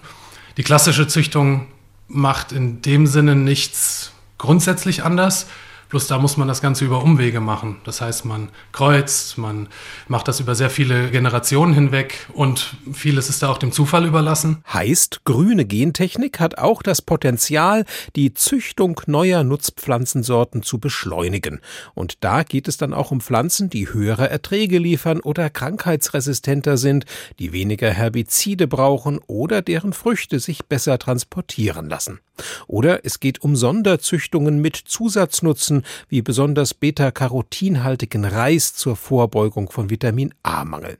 Die 0.57 0.63
klassische 0.63 1.07
Züchtung 1.07 1.67
macht 2.07 2.51
in 2.51 2.81
dem 2.81 3.07
Sinne 3.07 3.35
nichts 3.35 4.11
grundsätzlich 4.37 5.03
anders. 5.03 5.47
Bloß 5.91 6.07
da 6.07 6.19
muss 6.19 6.37
man 6.37 6.47
das 6.47 6.61
Ganze 6.61 6.85
über 6.85 7.03
Umwege 7.03 7.41
machen. 7.41 7.81
Das 7.83 7.99
heißt, 7.99 8.23
man 8.23 8.47
kreuzt, 8.71 9.37
man 9.37 9.67
macht 10.07 10.29
das 10.29 10.39
über 10.39 10.55
sehr 10.55 10.69
viele 10.69 11.11
Generationen 11.11 11.73
hinweg 11.73 12.29
und 12.33 12.77
vieles 12.93 13.27
ist 13.27 13.43
da 13.43 13.49
auch 13.49 13.57
dem 13.57 13.73
Zufall 13.73 14.05
überlassen. 14.05 14.63
Heißt, 14.71 15.25
grüne 15.25 15.65
Gentechnik 15.65 16.39
hat 16.39 16.57
auch 16.57 16.81
das 16.81 17.01
Potenzial, 17.01 17.83
die 18.15 18.33
Züchtung 18.33 19.01
neuer 19.05 19.43
Nutzpflanzensorten 19.43 20.63
zu 20.63 20.79
beschleunigen. 20.79 21.59
Und 21.93 22.23
da 22.23 22.43
geht 22.43 22.69
es 22.69 22.77
dann 22.77 22.93
auch 22.93 23.11
um 23.11 23.19
Pflanzen, 23.19 23.69
die 23.69 23.91
höhere 23.91 24.29
Erträge 24.29 24.77
liefern 24.77 25.19
oder 25.19 25.49
krankheitsresistenter 25.49 26.77
sind, 26.77 27.03
die 27.37 27.51
weniger 27.51 27.89
Herbizide 27.89 28.69
brauchen 28.69 29.19
oder 29.27 29.61
deren 29.61 29.91
Früchte 29.91 30.39
sich 30.39 30.63
besser 30.67 30.97
transportieren 30.99 31.89
lassen. 31.89 32.21
Oder 32.67 33.05
es 33.05 33.19
geht 33.19 33.41
um 33.41 33.55
Sonderzüchtungen 33.55 34.59
mit 34.59 34.75
Zusatznutzen, 34.75 35.80
wie 36.09 36.21
besonders 36.21 36.73
beta-carotinhaltigen 36.73 38.25
Reis 38.25 38.73
zur 38.73 38.95
Vorbeugung 38.95 39.69
von 39.69 39.89
Vitamin 39.89 40.33
A-Mangel. 40.43 40.97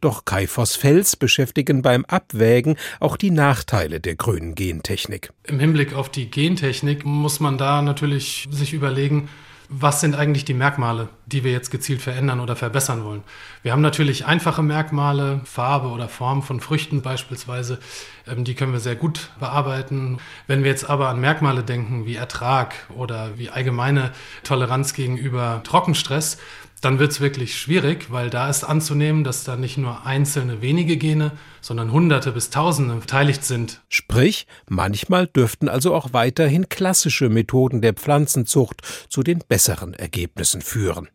Doch 0.00 0.24
Kai 0.24 0.46
Voss-Fels 0.46 1.16
beschäftigen 1.16 1.82
beim 1.82 2.04
Abwägen 2.06 2.76
auch 3.00 3.16
die 3.16 3.30
Nachteile 3.30 4.00
der 4.00 4.16
grünen 4.16 4.54
Gentechnik. 4.54 5.30
Im 5.44 5.60
Hinblick 5.60 5.94
auf 5.94 6.08
die 6.08 6.30
Gentechnik 6.30 7.04
muss 7.04 7.40
man 7.40 7.58
da 7.58 7.82
natürlich 7.82 8.48
sich 8.50 8.72
überlegen, 8.72 9.28
was 9.68 10.00
sind 10.00 10.14
eigentlich 10.14 10.46
die 10.46 10.54
Merkmale, 10.54 11.10
die 11.26 11.44
wir 11.44 11.52
jetzt 11.52 11.70
gezielt 11.70 12.00
verändern 12.00 12.40
oder 12.40 12.56
verbessern 12.56 13.04
wollen. 13.04 13.22
Wir 13.62 13.72
haben 13.72 13.82
natürlich 13.82 14.24
einfache 14.24 14.62
Merkmale, 14.62 15.42
Farbe 15.44 15.88
oder 15.88 16.08
Form 16.08 16.42
von 16.42 16.60
Früchten 16.60 17.02
beispielsweise, 17.02 17.78
ähm, 18.26 18.44
die 18.44 18.54
können 18.54 18.72
wir 18.72 18.80
sehr 18.80 18.96
gut 18.96 19.30
bearbeiten. 19.38 20.18
Wenn 20.46 20.64
wir 20.64 20.70
jetzt 20.70 20.88
aber 20.88 21.08
an 21.08 21.20
Merkmale 21.20 21.62
denken 21.62 22.06
wie 22.06 22.16
Ertrag 22.16 22.74
oder 22.96 23.36
wie 23.36 23.50
allgemeine 23.50 24.12
Toleranz 24.42 24.94
gegenüber 24.94 25.60
Trockenstress, 25.64 26.38
dann 26.80 26.98
wird 26.98 27.12
es 27.12 27.20
wirklich 27.20 27.58
schwierig, 27.58 28.10
weil 28.10 28.30
da 28.30 28.48
ist 28.48 28.64
anzunehmen, 28.64 29.24
dass 29.24 29.44
da 29.44 29.56
nicht 29.56 29.78
nur 29.78 30.06
einzelne 30.06 30.62
wenige 30.62 30.96
Gene, 30.96 31.32
sondern 31.60 31.92
Hunderte 31.92 32.32
bis 32.32 32.50
Tausende 32.50 32.94
beteiligt 32.94 33.44
sind. 33.44 33.82
Sprich, 33.88 34.46
manchmal 34.68 35.26
dürften 35.26 35.68
also 35.68 35.94
auch 35.94 36.12
weiterhin 36.12 36.68
klassische 36.68 37.28
Methoden 37.28 37.80
der 37.80 37.94
Pflanzenzucht 37.94 38.82
zu 39.08 39.22
den 39.22 39.42
besseren 39.48 39.94
Ergebnissen 39.94 40.60
führen. 40.60 41.08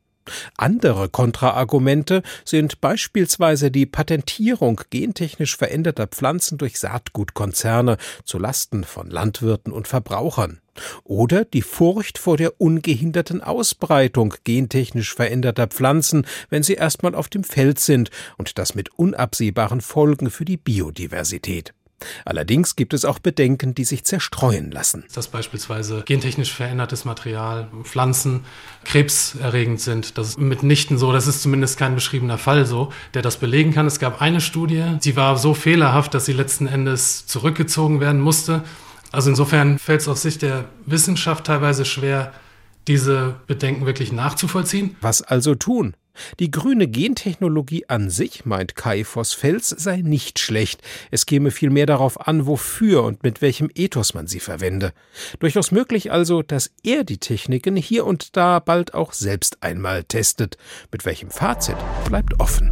Andere 0.57 1.09
Kontraargumente 1.09 2.23
sind 2.45 2.81
beispielsweise 2.81 3.71
die 3.71 3.85
Patentierung 3.85 4.81
gentechnisch 4.89 5.57
veränderter 5.57 6.07
Pflanzen 6.07 6.57
durch 6.57 6.79
Saatgutkonzerne 6.79 7.97
zu 8.23 8.39
Lasten 8.39 8.83
von 8.83 9.09
Landwirten 9.09 9.71
und 9.71 9.87
Verbrauchern. 9.87 10.59
Oder 11.03 11.45
die 11.45 11.61
Furcht 11.61 12.17
vor 12.17 12.37
der 12.37 12.59
ungehinderten 12.59 13.41
Ausbreitung 13.41 14.33
gentechnisch 14.43 15.13
veränderter 15.13 15.67
Pflanzen, 15.67 16.25
wenn 16.49 16.63
sie 16.63 16.73
erstmal 16.73 17.15
auf 17.15 17.29
dem 17.29 17.43
Feld 17.43 17.79
sind 17.79 18.09
und 18.37 18.57
das 18.57 18.73
mit 18.73 18.89
unabsehbaren 18.97 19.81
Folgen 19.81 20.29
für 20.29 20.45
die 20.45 20.57
Biodiversität. 20.57 21.73
Allerdings 22.25 22.75
gibt 22.75 22.93
es 22.93 23.05
auch 23.05 23.19
Bedenken, 23.19 23.75
die 23.75 23.85
sich 23.85 24.03
zerstreuen 24.03 24.71
lassen. 24.71 25.05
Dass 25.13 25.27
beispielsweise 25.27 26.03
gentechnisch 26.05 26.53
verändertes 26.53 27.05
Material, 27.05 27.69
Pflanzen 27.83 28.45
krebserregend 28.83 29.81
sind. 29.81 30.17
Das 30.17 30.29
ist 30.29 30.39
mitnichten 30.39 30.97
so, 30.97 31.11
das 31.11 31.27
ist 31.27 31.41
zumindest 31.41 31.77
kein 31.77 31.95
beschriebener 31.95 32.37
Fall 32.37 32.65
so, 32.65 32.91
der 33.13 33.21
das 33.21 33.37
belegen 33.37 33.73
kann. 33.73 33.87
Es 33.87 33.99
gab 33.99 34.21
eine 34.21 34.41
Studie, 34.41 34.83
die 35.03 35.15
war 35.15 35.37
so 35.37 35.53
fehlerhaft, 35.53 36.13
dass 36.13 36.25
sie 36.25 36.33
letzten 36.33 36.67
Endes 36.67 37.25
zurückgezogen 37.27 37.99
werden 37.99 38.21
musste. 38.21 38.63
Also 39.11 39.29
insofern 39.29 39.77
fällt 39.77 40.01
es 40.01 40.07
aus 40.07 40.23
Sicht 40.23 40.41
der 40.41 40.65
Wissenschaft 40.85 41.45
teilweise 41.45 41.85
schwer, 41.85 42.33
diese 42.87 43.35
Bedenken 43.47 43.85
wirklich 43.85 44.11
nachzuvollziehen. 44.11 44.95
Was 45.01 45.21
also 45.21 45.55
tun? 45.55 45.95
Die 46.39 46.51
grüne 46.51 46.87
Gentechnologie 46.87 47.85
an 47.87 48.09
sich, 48.09 48.45
meint 48.45 48.75
Kai 48.75 49.03
Voss-Fels, 49.03 49.69
sei 49.69 49.97
nicht 49.97 50.39
schlecht. 50.39 50.81
Es 51.11 51.25
käme 51.25 51.51
vielmehr 51.51 51.85
darauf 51.85 52.27
an, 52.27 52.45
wofür 52.45 53.03
und 53.03 53.23
mit 53.23 53.41
welchem 53.41 53.69
Ethos 53.73 54.13
man 54.13 54.27
sie 54.27 54.39
verwende. 54.39 54.93
Durchaus 55.39 55.71
möglich 55.71 56.11
also, 56.11 56.41
dass 56.41 56.71
er 56.83 57.03
die 57.03 57.17
Techniken 57.17 57.75
hier 57.75 58.05
und 58.05 58.35
da 58.37 58.59
bald 58.59 58.93
auch 58.93 59.13
selbst 59.13 59.63
einmal 59.63 60.03
testet. 60.03 60.57
Mit 60.91 61.05
welchem 61.05 61.29
Fazit 61.29 61.77
bleibt 62.05 62.39
offen. 62.39 62.71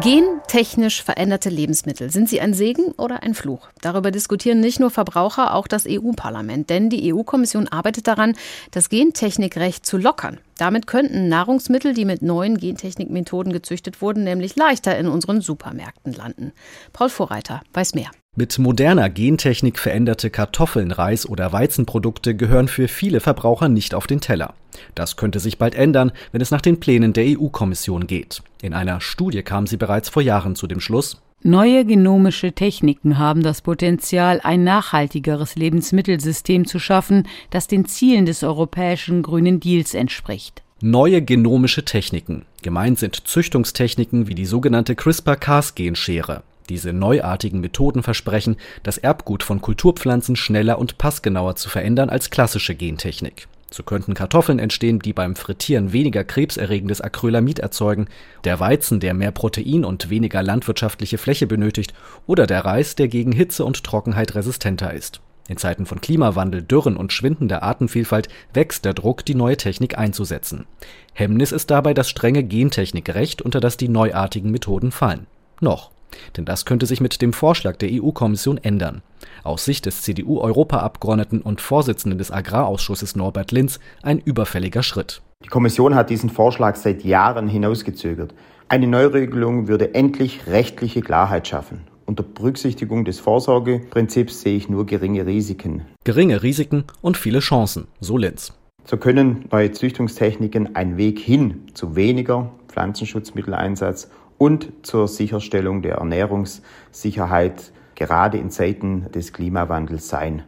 Gentechnisch 0.00 1.02
veränderte 1.02 1.50
Lebensmittel. 1.50 2.10
Sind 2.10 2.28
sie 2.28 2.40
ein 2.40 2.54
Segen 2.54 2.92
oder 2.92 3.22
ein 3.22 3.34
Fluch? 3.34 3.68
Darüber 3.82 4.10
diskutieren 4.10 4.58
nicht 4.58 4.80
nur 4.80 4.90
Verbraucher, 4.90 5.54
auch 5.54 5.68
das 5.68 5.86
EU-Parlament. 5.86 6.70
Denn 6.70 6.88
die 6.88 7.12
EU-Kommission 7.12 7.68
arbeitet 7.68 8.06
daran, 8.06 8.34
das 8.70 8.88
Gentechnikrecht 8.88 9.84
zu 9.84 9.98
lockern. 9.98 10.38
Damit 10.56 10.86
könnten 10.86 11.28
Nahrungsmittel, 11.28 11.92
die 11.92 12.06
mit 12.06 12.22
neuen 12.22 12.56
Gentechnikmethoden 12.56 13.52
gezüchtet 13.52 14.00
wurden, 14.00 14.24
nämlich 14.24 14.56
leichter 14.56 14.96
in 14.96 15.08
unseren 15.08 15.42
Supermärkten 15.42 16.14
landen. 16.14 16.52
Paul 16.94 17.10
Vorreiter 17.10 17.60
weiß 17.74 17.94
mehr. 17.94 18.10
Mit 18.34 18.58
moderner 18.58 19.10
Gentechnik 19.10 19.78
veränderte 19.78 20.30
Kartoffeln, 20.30 20.90
Reis 20.90 21.28
oder 21.28 21.52
Weizenprodukte 21.52 22.34
gehören 22.34 22.66
für 22.66 22.88
viele 22.88 23.20
Verbraucher 23.20 23.68
nicht 23.68 23.94
auf 23.94 24.06
den 24.06 24.22
Teller. 24.22 24.54
Das 24.94 25.16
könnte 25.16 25.38
sich 25.38 25.58
bald 25.58 25.74
ändern, 25.74 26.12
wenn 26.32 26.40
es 26.40 26.50
nach 26.50 26.62
den 26.62 26.80
Plänen 26.80 27.12
der 27.12 27.38
EU-Kommission 27.38 28.06
geht. 28.06 28.42
In 28.62 28.72
einer 28.72 29.02
Studie 29.02 29.42
kam 29.42 29.66
sie 29.66 29.76
bereits 29.76 30.08
vor 30.08 30.22
Jahren 30.22 30.56
zu 30.56 30.66
dem 30.66 30.80
Schluss, 30.80 31.20
Neue 31.44 31.84
genomische 31.84 32.52
Techniken 32.52 33.18
haben 33.18 33.42
das 33.42 33.62
Potenzial, 33.62 34.40
ein 34.44 34.62
nachhaltigeres 34.62 35.56
Lebensmittelsystem 35.56 36.66
zu 36.68 36.78
schaffen, 36.78 37.26
das 37.50 37.66
den 37.66 37.84
Zielen 37.84 38.26
des 38.26 38.44
europäischen 38.44 39.22
Grünen 39.22 39.58
Deals 39.58 39.92
entspricht. 39.92 40.62
Neue 40.80 41.20
genomische 41.20 41.84
Techniken. 41.84 42.46
Gemeint 42.62 43.00
sind 43.00 43.26
Züchtungstechniken 43.26 44.28
wie 44.28 44.36
die 44.36 44.46
sogenannte 44.46 44.94
CRISPR-Cas-Genschere. 44.94 46.44
Diese 46.72 46.94
neuartigen 46.94 47.60
Methoden 47.60 48.02
versprechen, 48.02 48.56
das 48.82 48.96
Erbgut 48.96 49.42
von 49.42 49.60
Kulturpflanzen 49.60 50.36
schneller 50.36 50.78
und 50.78 50.96
passgenauer 50.96 51.54
zu 51.54 51.68
verändern 51.68 52.08
als 52.08 52.30
klassische 52.30 52.74
Gentechnik. 52.74 53.46
So 53.70 53.82
könnten 53.82 54.14
Kartoffeln 54.14 54.58
entstehen, 54.58 54.98
die 54.98 55.12
beim 55.12 55.36
Frittieren 55.36 55.92
weniger 55.92 56.24
krebserregendes 56.24 57.02
Acrylamid 57.02 57.58
erzeugen, 57.58 58.06
der 58.44 58.58
Weizen, 58.58 59.00
der 59.00 59.12
mehr 59.12 59.32
Protein 59.32 59.84
und 59.84 60.08
weniger 60.08 60.42
landwirtschaftliche 60.42 61.18
Fläche 61.18 61.46
benötigt, 61.46 61.92
oder 62.26 62.46
der 62.46 62.64
Reis, 62.64 62.96
der 62.96 63.08
gegen 63.08 63.32
Hitze 63.32 63.66
und 63.66 63.84
Trockenheit 63.84 64.34
resistenter 64.34 64.94
ist. 64.94 65.20
In 65.48 65.58
Zeiten 65.58 65.84
von 65.84 66.00
Klimawandel, 66.00 66.62
Dürren 66.62 66.96
und 66.96 67.12
schwindender 67.12 67.62
Artenvielfalt 67.62 68.30
wächst 68.54 68.86
der 68.86 68.94
Druck, 68.94 69.26
die 69.26 69.34
neue 69.34 69.58
Technik 69.58 69.98
einzusetzen. 69.98 70.64
Hemmnis 71.12 71.52
ist 71.52 71.70
dabei 71.70 71.92
das 71.92 72.08
strenge 72.08 72.42
Gentechnikrecht, 72.42 73.42
unter 73.42 73.60
das 73.60 73.76
die 73.76 73.90
neuartigen 73.90 74.50
Methoden 74.50 74.90
fallen. 74.90 75.26
Noch. 75.60 75.90
Denn 76.36 76.44
das 76.44 76.64
könnte 76.64 76.86
sich 76.86 77.00
mit 77.00 77.20
dem 77.22 77.32
Vorschlag 77.32 77.76
der 77.76 77.90
EU-Kommission 77.92 78.58
ändern. 78.58 79.02
Aus 79.44 79.64
Sicht 79.64 79.86
des 79.86 80.02
CDU-Europaabgeordneten 80.02 81.42
und 81.42 81.60
Vorsitzenden 81.60 82.18
des 82.18 82.30
Agrarausschusses 82.30 83.16
Norbert 83.16 83.52
Linz 83.52 83.80
ein 84.02 84.18
überfälliger 84.18 84.82
Schritt. 84.82 85.22
Die 85.44 85.48
Kommission 85.48 85.94
hat 85.94 86.10
diesen 86.10 86.30
Vorschlag 86.30 86.76
seit 86.76 87.04
Jahren 87.04 87.48
hinausgezögert. 87.48 88.34
Eine 88.68 88.86
Neuregelung 88.86 89.68
würde 89.68 89.94
endlich 89.94 90.46
rechtliche 90.46 91.00
Klarheit 91.00 91.48
schaffen. 91.48 91.82
Unter 92.06 92.22
Berücksichtigung 92.22 93.04
des 93.04 93.20
Vorsorgeprinzips 93.20 94.42
sehe 94.42 94.56
ich 94.56 94.68
nur 94.68 94.86
geringe 94.86 95.26
Risiken. 95.26 95.82
Geringe 96.04 96.42
Risiken 96.42 96.84
und 97.00 97.16
viele 97.16 97.40
Chancen, 97.40 97.86
so 98.00 98.16
Linz. 98.16 98.52
So 98.84 98.96
können 98.96 99.44
neue 99.50 99.70
Züchtungstechniken 99.70 100.74
ein 100.74 100.96
Weg 100.96 101.18
hin 101.18 101.62
zu 101.74 101.94
weniger 101.94 102.50
Pflanzenschutzmitteleinsatz 102.68 104.10
und 104.42 104.72
zur 104.82 105.06
Sicherstellung 105.06 105.82
der 105.82 105.98
Ernährungssicherheit 105.98 107.70
gerade 107.94 108.38
in 108.38 108.50
Zeiten 108.50 109.06
des 109.12 109.32
Klimawandels 109.32 110.08
sein. 110.08 110.42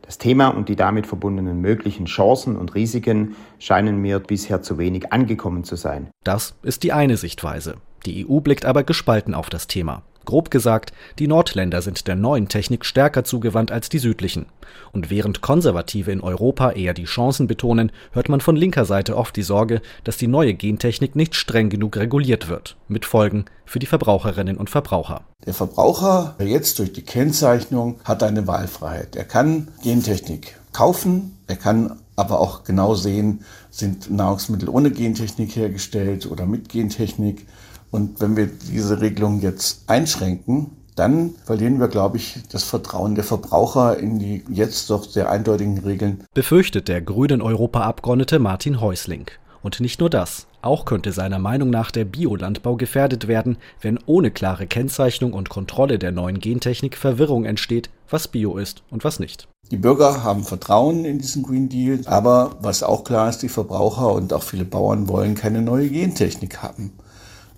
Das 0.00 0.16
Thema 0.16 0.48
und 0.48 0.70
die 0.70 0.76
damit 0.76 1.06
verbundenen 1.06 1.60
möglichen 1.60 2.06
Chancen 2.06 2.56
und 2.56 2.74
Risiken 2.74 3.36
scheinen 3.58 4.00
mir 4.00 4.18
bisher 4.18 4.62
zu 4.62 4.78
wenig 4.78 5.12
angekommen 5.12 5.62
zu 5.62 5.76
sein. 5.76 6.08
Das 6.24 6.54
ist 6.62 6.84
die 6.84 6.94
eine 6.94 7.18
Sichtweise. 7.18 7.74
Die 8.06 8.26
EU 8.26 8.40
blickt 8.40 8.64
aber 8.64 8.82
gespalten 8.82 9.34
auf 9.34 9.50
das 9.50 9.66
Thema. 9.66 10.00
Grob 10.24 10.50
gesagt, 10.50 10.92
die 11.18 11.26
Nordländer 11.26 11.82
sind 11.82 12.06
der 12.06 12.16
neuen 12.16 12.48
Technik 12.48 12.84
stärker 12.84 13.24
zugewandt 13.24 13.72
als 13.72 13.88
die 13.88 13.98
südlichen. 13.98 14.46
Und 14.92 15.10
während 15.10 15.40
Konservative 15.40 16.10
in 16.10 16.20
Europa 16.20 16.72
eher 16.72 16.94
die 16.94 17.04
Chancen 17.04 17.46
betonen, 17.46 17.92
hört 18.12 18.28
man 18.28 18.40
von 18.40 18.56
linker 18.56 18.84
Seite 18.84 19.16
oft 19.16 19.36
die 19.36 19.42
Sorge, 19.42 19.82
dass 20.04 20.16
die 20.16 20.26
neue 20.26 20.54
Gentechnik 20.54 21.16
nicht 21.16 21.34
streng 21.34 21.68
genug 21.68 21.96
reguliert 21.96 22.48
wird, 22.48 22.76
mit 22.88 23.04
Folgen 23.04 23.44
für 23.64 23.78
die 23.78 23.86
Verbraucherinnen 23.86 24.56
und 24.56 24.70
Verbraucher. 24.70 25.22
Der 25.46 25.54
Verbraucher 25.54 26.34
jetzt 26.38 26.78
durch 26.78 26.92
die 26.92 27.02
Kennzeichnung 27.02 28.00
hat 28.04 28.22
eine 28.22 28.46
Wahlfreiheit. 28.46 29.16
Er 29.16 29.24
kann 29.24 29.68
Gentechnik 29.82 30.58
kaufen, 30.72 31.38
er 31.46 31.56
kann 31.56 31.98
aber 32.16 32.40
auch 32.40 32.64
genau 32.64 32.94
sehen, 32.94 33.44
sind 33.70 34.10
Nahrungsmittel 34.10 34.68
ohne 34.68 34.90
Gentechnik 34.90 35.56
hergestellt 35.56 36.30
oder 36.30 36.46
mit 36.46 36.68
Gentechnik. 36.68 37.46
Und 37.94 38.20
wenn 38.20 38.36
wir 38.36 38.48
diese 38.48 39.00
Regelung 39.00 39.40
jetzt 39.40 39.88
einschränken, 39.88 40.72
dann 40.96 41.36
verlieren 41.44 41.78
wir, 41.78 41.86
glaube 41.86 42.16
ich, 42.16 42.40
das 42.50 42.64
Vertrauen 42.64 43.14
der 43.14 43.22
Verbraucher 43.22 43.96
in 44.00 44.18
die 44.18 44.42
jetzt 44.48 44.90
doch 44.90 45.04
sehr 45.04 45.30
eindeutigen 45.30 45.78
Regeln. 45.78 46.24
Befürchtet 46.34 46.88
der 46.88 47.00
grünen 47.02 47.40
Europaabgeordnete 47.40 48.40
Martin 48.40 48.80
Häusling. 48.80 49.26
Und 49.62 49.78
nicht 49.78 50.00
nur 50.00 50.10
das. 50.10 50.48
Auch 50.60 50.86
könnte 50.86 51.12
seiner 51.12 51.38
Meinung 51.38 51.70
nach 51.70 51.92
der 51.92 52.04
Biolandbau 52.04 52.74
gefährdet 52.74 53.28
werden, 53.28 53.58
wenn 53.80 54.00
ohne 54.06 54.32
klare 54.32 54.66
Kennzeichnung 54.66 55.32
und 55.32 55.48
Kontrolle 55.48 56.00
der 56.00 56.10
neuen 56.10 56.40
Gentechnik 56.40 56.96
Verwirrung 56.96 57.44
entsteht, 57.44 57.90
was 58.10 58.26
Bio 58.26 58.56
ist 58.56 58.82
und 58.90 59.04
was 59.04 59.20
nicht. 59.20 59.46
Die 59.70 59.76
Bürger 59.76 60.24
haben 60.24 60.42
Vertrauen 60.42 61.04
in 61.04 61.20
diesen 61.20 61.44
Green 61.44 61.68
Deal, 61.68 62.00
aber 62.06 62.56
was 62.60 62.82
auch 62.82 63.04
klar 63.04 63.28
ist, 63.28 63.38
die 63.38 63.48
Verbraucher 63.48 64.12
und 64.12 64.32
auch 64.32 64.42
viele 64.42 64.64
Bauern 64.64 65.08
wollen 65.08 65.36
keine 65.36 65.62
neue 65.62 65.88
Gentechnik 65.88 66.60
haben. 66.60 66.92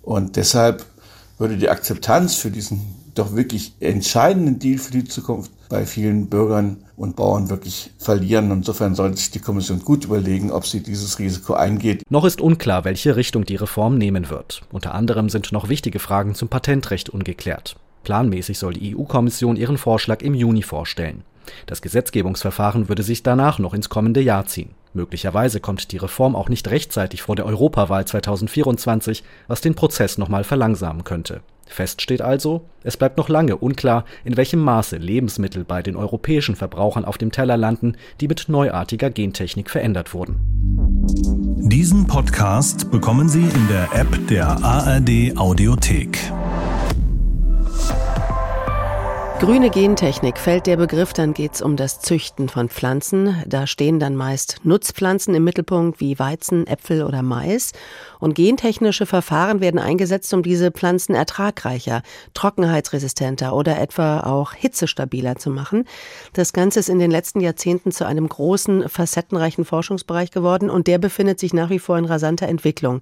Und 0.07 0.37
deshalb 0.37 0.85
würde 1.37 1.57
die 1.57 1.69
Akzeptanz 1.69 2.35
für 2.35 2.49
diesen 2.49 2.95
doch 3.13 3.35
wirklich 3.35 3.73
entscheidenden 3.81 4.57
Deal 4.57 4.77
für 4.77 4.93
die 4.93 5.03
Zukunft 5.03 5.51
bei 5.67 5.85
vielen 5.85 6.29
Bürgern 6.29 6.77
und 6.95 7.17
Bauern 7.17 7.49
wirklich 7.49 7.91
verlieren. 7.97 8.49
Insofern 8.51 8.95
sollte 8.95 9.17
sich 9.17 9.31
die 9.31 9.41
Kommission 9.41 9.83
gut 9.83 10.05
überlegen, 10.05 10.49
ob 10.49 10.65
sie 10.65 10.81
dieses 10.81 11.19
Risiko 11.19 11.55
eingeht. 11.55 12.03
Noch 12.09 12.23
ist 12.23 12.39
unklar, 12.39 12.85
welche 12.85 13.17
Richtung 13.17 13.43
die 13.43 13.57
Reform 13.57 13.97
nehmen 13.97 14.29
wird. 14.29 14.61
Unter 14.71 14.93
anderem 14.95 15.27
sind 15.27 15.51
noch 15.51 15.67
wichtige 15.67 15.99
Fragen 15.99 16.35
zum 16.35 16.47
Patentrecht 16.47 17.09
ungeklärt. 17.09 17.75
Planmäßig 18.05 18.59
soll 18.59 18.75
die 18.75 18.95
EU-Kommission 18.95 19.57
ihren 19.57 19.77
Vorschlag 19.77 20.21
im 20.21 20.35
Juni 20.35 20.63
vorstellen. 20.63 21.25
Das 21.65 21.81
Gesetzgebungsverfahren 21.81 22.87
würde 22.87 23.03
sich 23.03 23.23
danach 23.23 23.59
noch 23.59 23.73
ins 23.73 23.89
kommende 23.89 24.21
Jahr 24.21 24.45
ziehen. 24.45 24.69
Möglicherweise 24.93 25.59
kommt 25.59 25.91
die 25.91 25.97
Reform 25.97 26.35
auch 26.35 26.49
nicht 26.49 26.69
rechtzeitig 26.69 27.21
vor 27.21 27.35
der 27.35 27.45
Europawahl 27.45 28.05
2024, 28.05 29.23
was 29.47 29.61
den 29.61 29.75
Prozess 29.75 30.17
nochmal 30.17 30.43
verlangsamen 30.43 31.03
könnte. 31.03 31.41
Fest 31.67 32.01
steht 32.01 32.21
also, 32.21 32.61
es 32.83 32.97
bleibt 32.97 33.17
noch 33.17 33.29
lange 33.29 33.57
unklar, 33.57 34.05
in 34.23 34.37
welchem 34.37 34.59
Maße 34.59 34.97
Lebensmittel 34.97 35.63
bei 35.63 35.81
den 35.81 35.95
europäischen 35.95 36.55
Verbrauchern 36.55 37.05
auf 37.05 37.17
dem 37.17 37.31
Teller 37.31 37.57
landen, 37.57 37.97
die 38.21 38.27
mit 38.27 38.45
neuartiger 38.47 39.09
Gentechnik 39.09 39.69
verändert 39.69 40.13
wurden. 40.13 40.39
Diesen 41.69 42.07
Podcast 42.07 42.89
bekommen 42.91 43.27
Sie 43.27 43.43
in 43.43 43.67
der 43.67 43.89
App 43.93 44.27
der 44.29 44.63
ARD 44.63 45.37
Audiothek. 45.37 46.17
Grüne 49.39 49.69
Gentechnik 49.69 50.39
fällt 50.39 50.65
der 50.65 50.77
Begriff, 50.77 51.13
dann 51.13 51.35
geht's 51.35 51.61
um 51.61 51.75
das 51.75 51.99
Züchten 51.99 52.49
von 52.49 52.69
Pflanzen. 52.69 53.35
Da 53.45 53.67
stehen 53.67 53.99
dann 53.99 54.15
meist 54.15 54.61
Nutzpflanzen 54.63 55.35
im 55.35 55.43
Mittelpunkt 55.43 55.99
wie 55.99 56.17
Weizen, 56.17 56.65
Äpfel 56.65 57.03
oder 57.03 57.21
Mais. 57.21 57.71
Und 58.19 58.33
gentechnische 58.33 59.05
Verfahren 59.05 59.61
werden 59.61 59.79
eingesetzt, 59.79 60.33
um 60.33 60.41
diese 60.41 60.71
Pflanzen 60.71 61.13
ertragreicher, 61.13 62.01
trockenheitsresistenter 62.33 63.55
oder 63.55 63.79
etwa 63.79 64.21
auch 64.21 64.53
hitzestabiler 64.53 65.35
zu 65.35 65.51
machen. 65.51 65.85
Das 66.33 66.51
Ganze 66.51 66.79
ist 66.79 66.89
in 66.89 66.97
den 66.97 67.11
letzten 67.11 67.39
Jahrzehnten 67.39 67.91
zu 67.91 68.07
einem 68.07 68.27
großen, 68.27 68.89
facettenreichen 68.89 69.65
Forschungsbereich 69.65 70.31
geworden 70.31 70.71
und 70.71 70.87
der 70.87 70.97
befindet 70.97 71.39
sich 71.39 71.53
nach 71.53 71.69
wie 71.69 71.79
vor 71.79 71.99
in 71.99 72.05
rasanter 72.05 72.47
Entwicklung. 72.47 73.01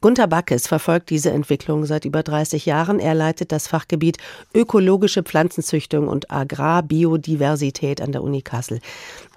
Gunther 0.00 0.26
Backes 0.26 0.66
verfolgt 0.66 1.10
diese 1.10 1.30
Entwicklung 1.30 1.86
seit 1.86 2.04
über 2.04 2.24
30 2.24 2.66
Jahren. 2.66 2.98
Er 2.98 3.14
leitet 3.14 3.52
das 3.52 3.68
Fachgebiet 3.68 4.18
ökologische 4.52 5.22
Pflanzenzüchtung 5.22 5.75
Pflanzenzüchtung 5.76 6.08
und 6.08 6.30
Agrarbiodiversität 6.30 8.00
an 8.00 8.12
der 8.12 8.22
Uni 8.22 8.42
Kassel. 8.42 8.80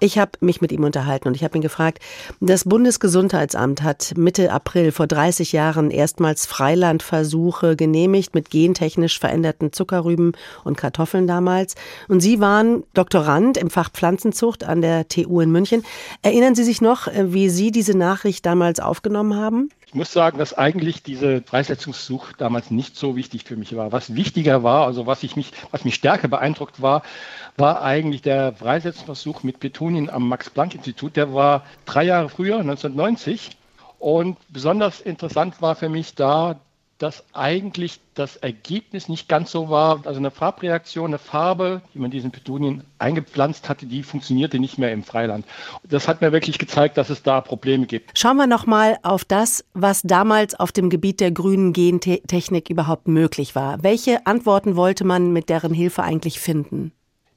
Ich 0.00 0.18
habe 0.18 0.32
mich 0.40 0.60
mit 0.60 0.72
ihm 0.72 0.84
unterhalten 0.84 1.28
und 1.28 1.34
ich 1.34 1.44
habe 1.44 1.58
ihn 1.58 1.62
gefragt, 1.62 1.98
das 2.40 2.64
Bundesgesundheitsamt 2.64 3.82
hat 3.82 4.14
Mitte 4.16 4.50
April 4.52 4.92
vor 4.92 5.06
30 5.06 5.52
Jahren 5.52 5.90
erstmals 5.90 6.46
Freilandversuche 6.46 7.76
genehmigt 7.76 8.34
mit 8.34 8.50
gentechnisch 8.50 9.18
veränderten 9.18 9.72
Zuckerrüben 9.72 10.32
und 10.64 10.76
Kartoffeln 10.76 11.26
damals. 11.26 11.74
Und 12.08 12.20
Sie 12.20 12.40
waren 12.40 12.84
Doktorand 12.94 13.56
im 13.58 13.70
Fach 13.70 13.90
Pflanzenzucht 13.90 14.64
an 14.64 14.80
der 14.80 15.08
TU 15.08 15.40
in 15.40 15.52
München. 15.52 15.82
Erinnern 16.22 16.54
Sie 16.54 16.64
sich 16.64 16.80
noch, 16.80 17.06
äh, 17.08 17.32
wie 17.32 17.50
Sie 17.50 17.70
diese 17.70 17.96
Nachricht 17.96 18.46
damals 18.46 18.80
aufgenommen 18.80 19.36
haben? 19.36 19.70
Ich 19.90 19.94
muss 19.96 20.12
sagen, 20.12 20.38
dass 20.38 20.56
eigentlich 20.56 21.02
diese 21.02 21.42
Freisetzungssuch 21.42 22.34
damals 22.34 22.70
nicht 22.70 22.94
so 22.94 23.16
wichtig 23.16 23.42
für 23.42 23.56
mich 23.56 23.74
war. 23.74 23.90
Was 23.90 24.14
wichtiger 24.14 24.62
war, 24.62 24.86
also 24.86 25.08
was, 25.08 25.24
ich 25.24 25.34
mich, 25.34 25.50
was 25.72 25.84
mich 25.84 25.96
stärker 25.96 26.28
beeindruckt 26.28 26.80
war, 26.80 27.02
war 27.56 27.82
eigentlich 27.82 28.22
der 28.22 28.52
Freisetzungsversuch 28.52 29.42
mit 29.42 29.58
Petunien 29.58 30.08
am 30.08 30.28
Max-Planck-Institut. 30.28 31.16
Der 31.16 31.34
war 31.34 31.64
drei 31.86 32.04
Jahre 32.04 32.28
früher, 32.28 32.60
1990. 32.60 33.58
Und 33.98 34.38
besonders 34.48 35.00
interessant 35.00 35.60
war 35.60 35.74
für 35.74 35.88
mich 35.88 36.14
da, 36.14 36.60
dass 37.00 37.24
eigentlich 37.32 37.98
das 38.14 38.36
Ergebnis 38.36 39.08
nicht 39.08 39.26
ganz 39.26 39.50
so 39.50 39.70
war. 39.70 40.02
Also 40.04 40.20
eine 40.20 40.30
Farbreaktion, 40.30 41.10
eine 41.10 41.18
Farbe, 41.18 41.80
die 41.94 41.98
man 41.98 42.10
diesen 42.10 42.30
Petunien 42.30 42.84
eingepflanzt 42.98 43.70
hatte, 43.70 43.86
die 43.86 44.02
funktionierte 44.02 44.58
nicht 44.58 44.76
mehr 44.76 44.92
im 44.92 45.02
Freiland. 45.02 45.46
Das 45.82 46.08
hat 46.08 46.20
mir 46.20 46.30
wirklich 46.30 46.58
gezeigt, 46.58 46.98
dass 46.98 47.08
es 47.08 47.22
da 47.22 47.40
Probleme 47.40 47.86
gibt. 47.86 48.18
Schauen 48.18 48.36
wir 48.36 48.46
nochmal 48.46 48.98
auf 49.02 49.24
das, 49.24 49.64
was 49.72 50.02
damals 50.02 50.54
auf 50.54 50.72
dem 50.72 50.90
Gebiet 50.90 51.20
der 51.20 51.30
grünen 51.30 51.72
Gentechnik 51.72 52.68
überhaupt 52.68 53.08
möglich 53.08 53.54
war. 53.54 53.82
Welche 53.82 54.26
Antworten 54.26 54.76
wollte 54.76 55.04
man 55.04 55.32
mit 55.32 55.48
deren 55.48 55.72
Hilfe 55.72 56.02
eigentlich 56.02 56.38
finden? 56.38 56.92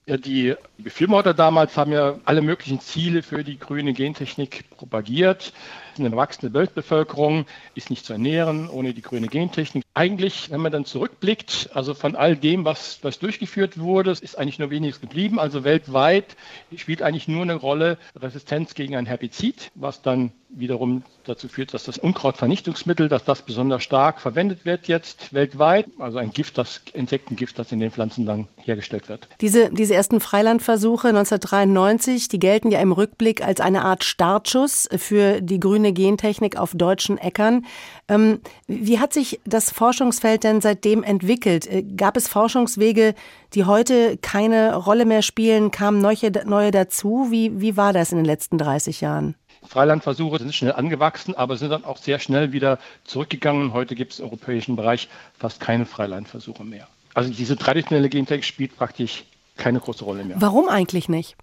Ja, 0.05 0.17
die 0.17 0.55
Befürworter 0.77 1.33
damals 1.33 1.77
haben 1.77 1.93
ja 1.93 2.19
alle 2.25 2.41
möglichen 2.41 2.81
Ziele 2.81 3.23
für 3.23 3.45
die 3.45 3.57
grüne 3.57 3.93
Gentechnik 3.93 4.65
propagiert. 4.75 5.53
Eine 5.97 6.15
wachsende 6.15 6.53
Weltbevölkerung 6.53 7.45
ist 7.75 7.89
nicht 7.89 8.05
zu 8.05 8.13
ernähren 8.13 8.69
ohne 8.69 8.93
die 8.93 9.01
grüne 9.01 9.27
Gentechnik. 9.27 9.83
Eigentlich, 9.93 10.49
wenn 10.49 10.61
man 10.61 10.71
dann 10.71 10.85
zurückblickt, 10.85 11.69
also 11.73 11.93
von 11.93 12.15
all 12.15 12.35
dem, 12.35 12.65
was, 12.65 12.99
was 13.03 13.19
durchgeführt 13.19 13.79
wurde, 13.79 14.11
ist 14.11 14.37
eigentlich 14.37 14.57
nur 14.57 14.71
weniges 14.71 15.01
geblieben. 15.01 15.39
Also 15.39 15.63
weltweit 15.63 16.35
spielt 16.75 17.03
eigentlich 17.03 17.27
nur 17.27 17.43
eine 17.43 17.55
Rolle 17.55 17.97
Resistenz 18.15 18.73
gegen 18.73 18.95
ein 18.95 19.05
Herbizid, 19.05 19.71
was 19.75 20.01
dann 20.01 20.31
wiederum 20.49 21.03
dazu 21.25 21.47
führt, 21.47 21.73
dass 21.73 21.83
das 21.83 21.97
Unkrautvernichtungsmittel, 21.97 23.09
dass 23.09 23.23
das 23.23 23.41
besonders 23.41 23.83
stark 23.83 24.21
verwendet 24.21 24.65
wird 24.65 24.87
jetzt 24.87 25.33
weltweit. 25.33 25.87
Also 25.99 26.17
ein 26.17 26.31
Gift, 26.31 26.57
das 26.57 26.81
Insektengift, 26.93 27.57
das 27.57 27.71
in 27.71 27.79
den 27.79 27.91
Pflanzen 27.91 28.25
dann 28.25 28.47
hergestellt 28.57 29.09
wird. 29.09 29.27
Diese, 29.41 29.69
diese 29.71 29.95
ersten 29.95 30.19
Freilandversuche 30.19 31.09
1993, 31.09 32.27
die 32.27 32.39
gelten 32.39 32.71
ja 32.71 32.79
im 32.79 32.91
Rückblick 32.91 33.45
als 33.45 33.59
eine 33.59 33.83
Art 33.83 34.03
Startschuss 34.03 34.89
für 34.95 35.41
die 35.41 35.59
grüne 35.59 35.93
Gentechnik 35.93 36.57
auf 36.57 36.71
deutschen 36.73 37.17
Äckern. 37.17 37.65
Ähm, 38.07 38.41
wie 38.67 38.99
hat 38.99 39.13
sich 39.13 39.39
das 39.45 39.71
Forschungsfeld 39.71 40.43
denn 40.43 40.61
seitdem 40.61 41.03
entwickelt? 41.03 41.67
Äh, 41.67 41.83
gab 41.83 42.17
es 42.17 42.27
Forschungswege, 42.27 43.15
die 43.53 43.65
heute 43.65 44.17
keine 44.17 44.75
Rolle 44.75 45.05
mehr 45.05 45.21
spielen? 45.21 45.71
Kamen 45.71 46.01
neue, 46.01 46.31
neue 46.45 46.71
dazu? 46.71 47.27
Wie, 47.29 47.59
wie 47.61 47.77
war 47.77 47.93
das 47.93 48.11
in 48.11 48.17
den 48.17 48.25
letzten 48.25 48.57
30 48.57 49.01
Jahren? 49.01 49.35
Freilandversuche 49.65 50.39
sind 50.39 50.53
schnell 50.53 50.73
angewachsen, 50.73 51.35
aber 51.35 51.57
sind 51.57 51.69
dann 51.69 51.85
auch 51.85 51.97
sehr 51.97 52.19
schnell 52.19 52.51
wieder 52.51 52.79
zurückgegangen. 53.05 53.73
Heute 53.73 53.95
gibt 53.95 54.13
es 54.13 54.19
im 54.19 54.25
europäischen 54.25 54.75
Bereich 54.75 55.09
fast 55.37 55.59
keine 55.59 55.85
Freilandversuche 55.85 56.63
mehr. 56.63 56.87
Also 57.13 57.31
diese 57.31 57.57
traditionelle 57.57 58.09
Gentechnik 58.09 58.45
spielt 58.45 58.75
praktisch 58.75 59.23
keine 59.57 59.79
große 59.79 60.03
Rolle 60.03 60.23
mehr. 60.23 60.37
Warum 60.39 60.67
eigentlich 60.67 61.09
nicht? 61.09 61.35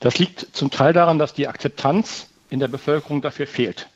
Das 0.00 0.18
liegt 0.18 0.48
zum 0.52 0.70
Teil 0.70 0.92
daran, 0.92 1.18
dass 1.18 1.32
die 1.32 1.48
Akzeptanz 1.48 2.28
in 2.50 2.60
der 2.60 2.68
Bevölkerung 2.68 3.22
dafür 3.22 3.46
fehlt. 3.46 3.88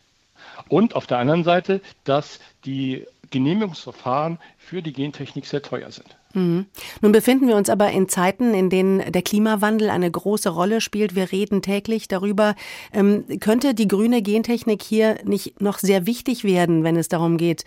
Und 0.69 0.97
auf 0.97 1.07
der 1.07 1.19
anderen 1.19 1.45
Seite, 1.45 1.81
dass 2.05 2.41
die 2.65 3.07
Genehmigungsverfahren 3.31 4.39
für 4.59 4.83
die 4.83 4.93
Gentechnik 4.93 5.47
sehr 5.47 5.63
teuer 5.63 5.91
sind. 5.91 6.17
Mhm. 6.35 6.67
Nun 7.01 7.13
befinden 7.13 7.49
wir 7.49 7.57
uns 7.57 7.71
aber 7.71 7.91
in 7.91 8.09
Zeiten, 8.09 8.55
in 8.55 8.71
denen 8.71 9.11
der 9.11 9.23
Klimawandel 9.23 9.91
eine 9.91 10.11
große 10.11 10.51
Rolle 10.51 10.81
spielt. 10.81 11.15
Wir 11.15 11.33
reden 11.33 11.63
täglich 11.63 12.09
darüber. 12.09 12.55
Ähm, 12.93 13.25
könnte 13.41 13.75
die 13.75 13.89
grüne 13.89 14.23
Gentechnik 14.23 14.83
hier 14.83 15.19
nicht 15.25 15.61
noch 15.61 15.79
sehr 15.79 16.07
wichtig 16.07 16.45
werden, 16.45 16.85
wenn 16.85 16.97
es 16.97 17.09
darum 17.09 17.39
geht, 17.39 17.65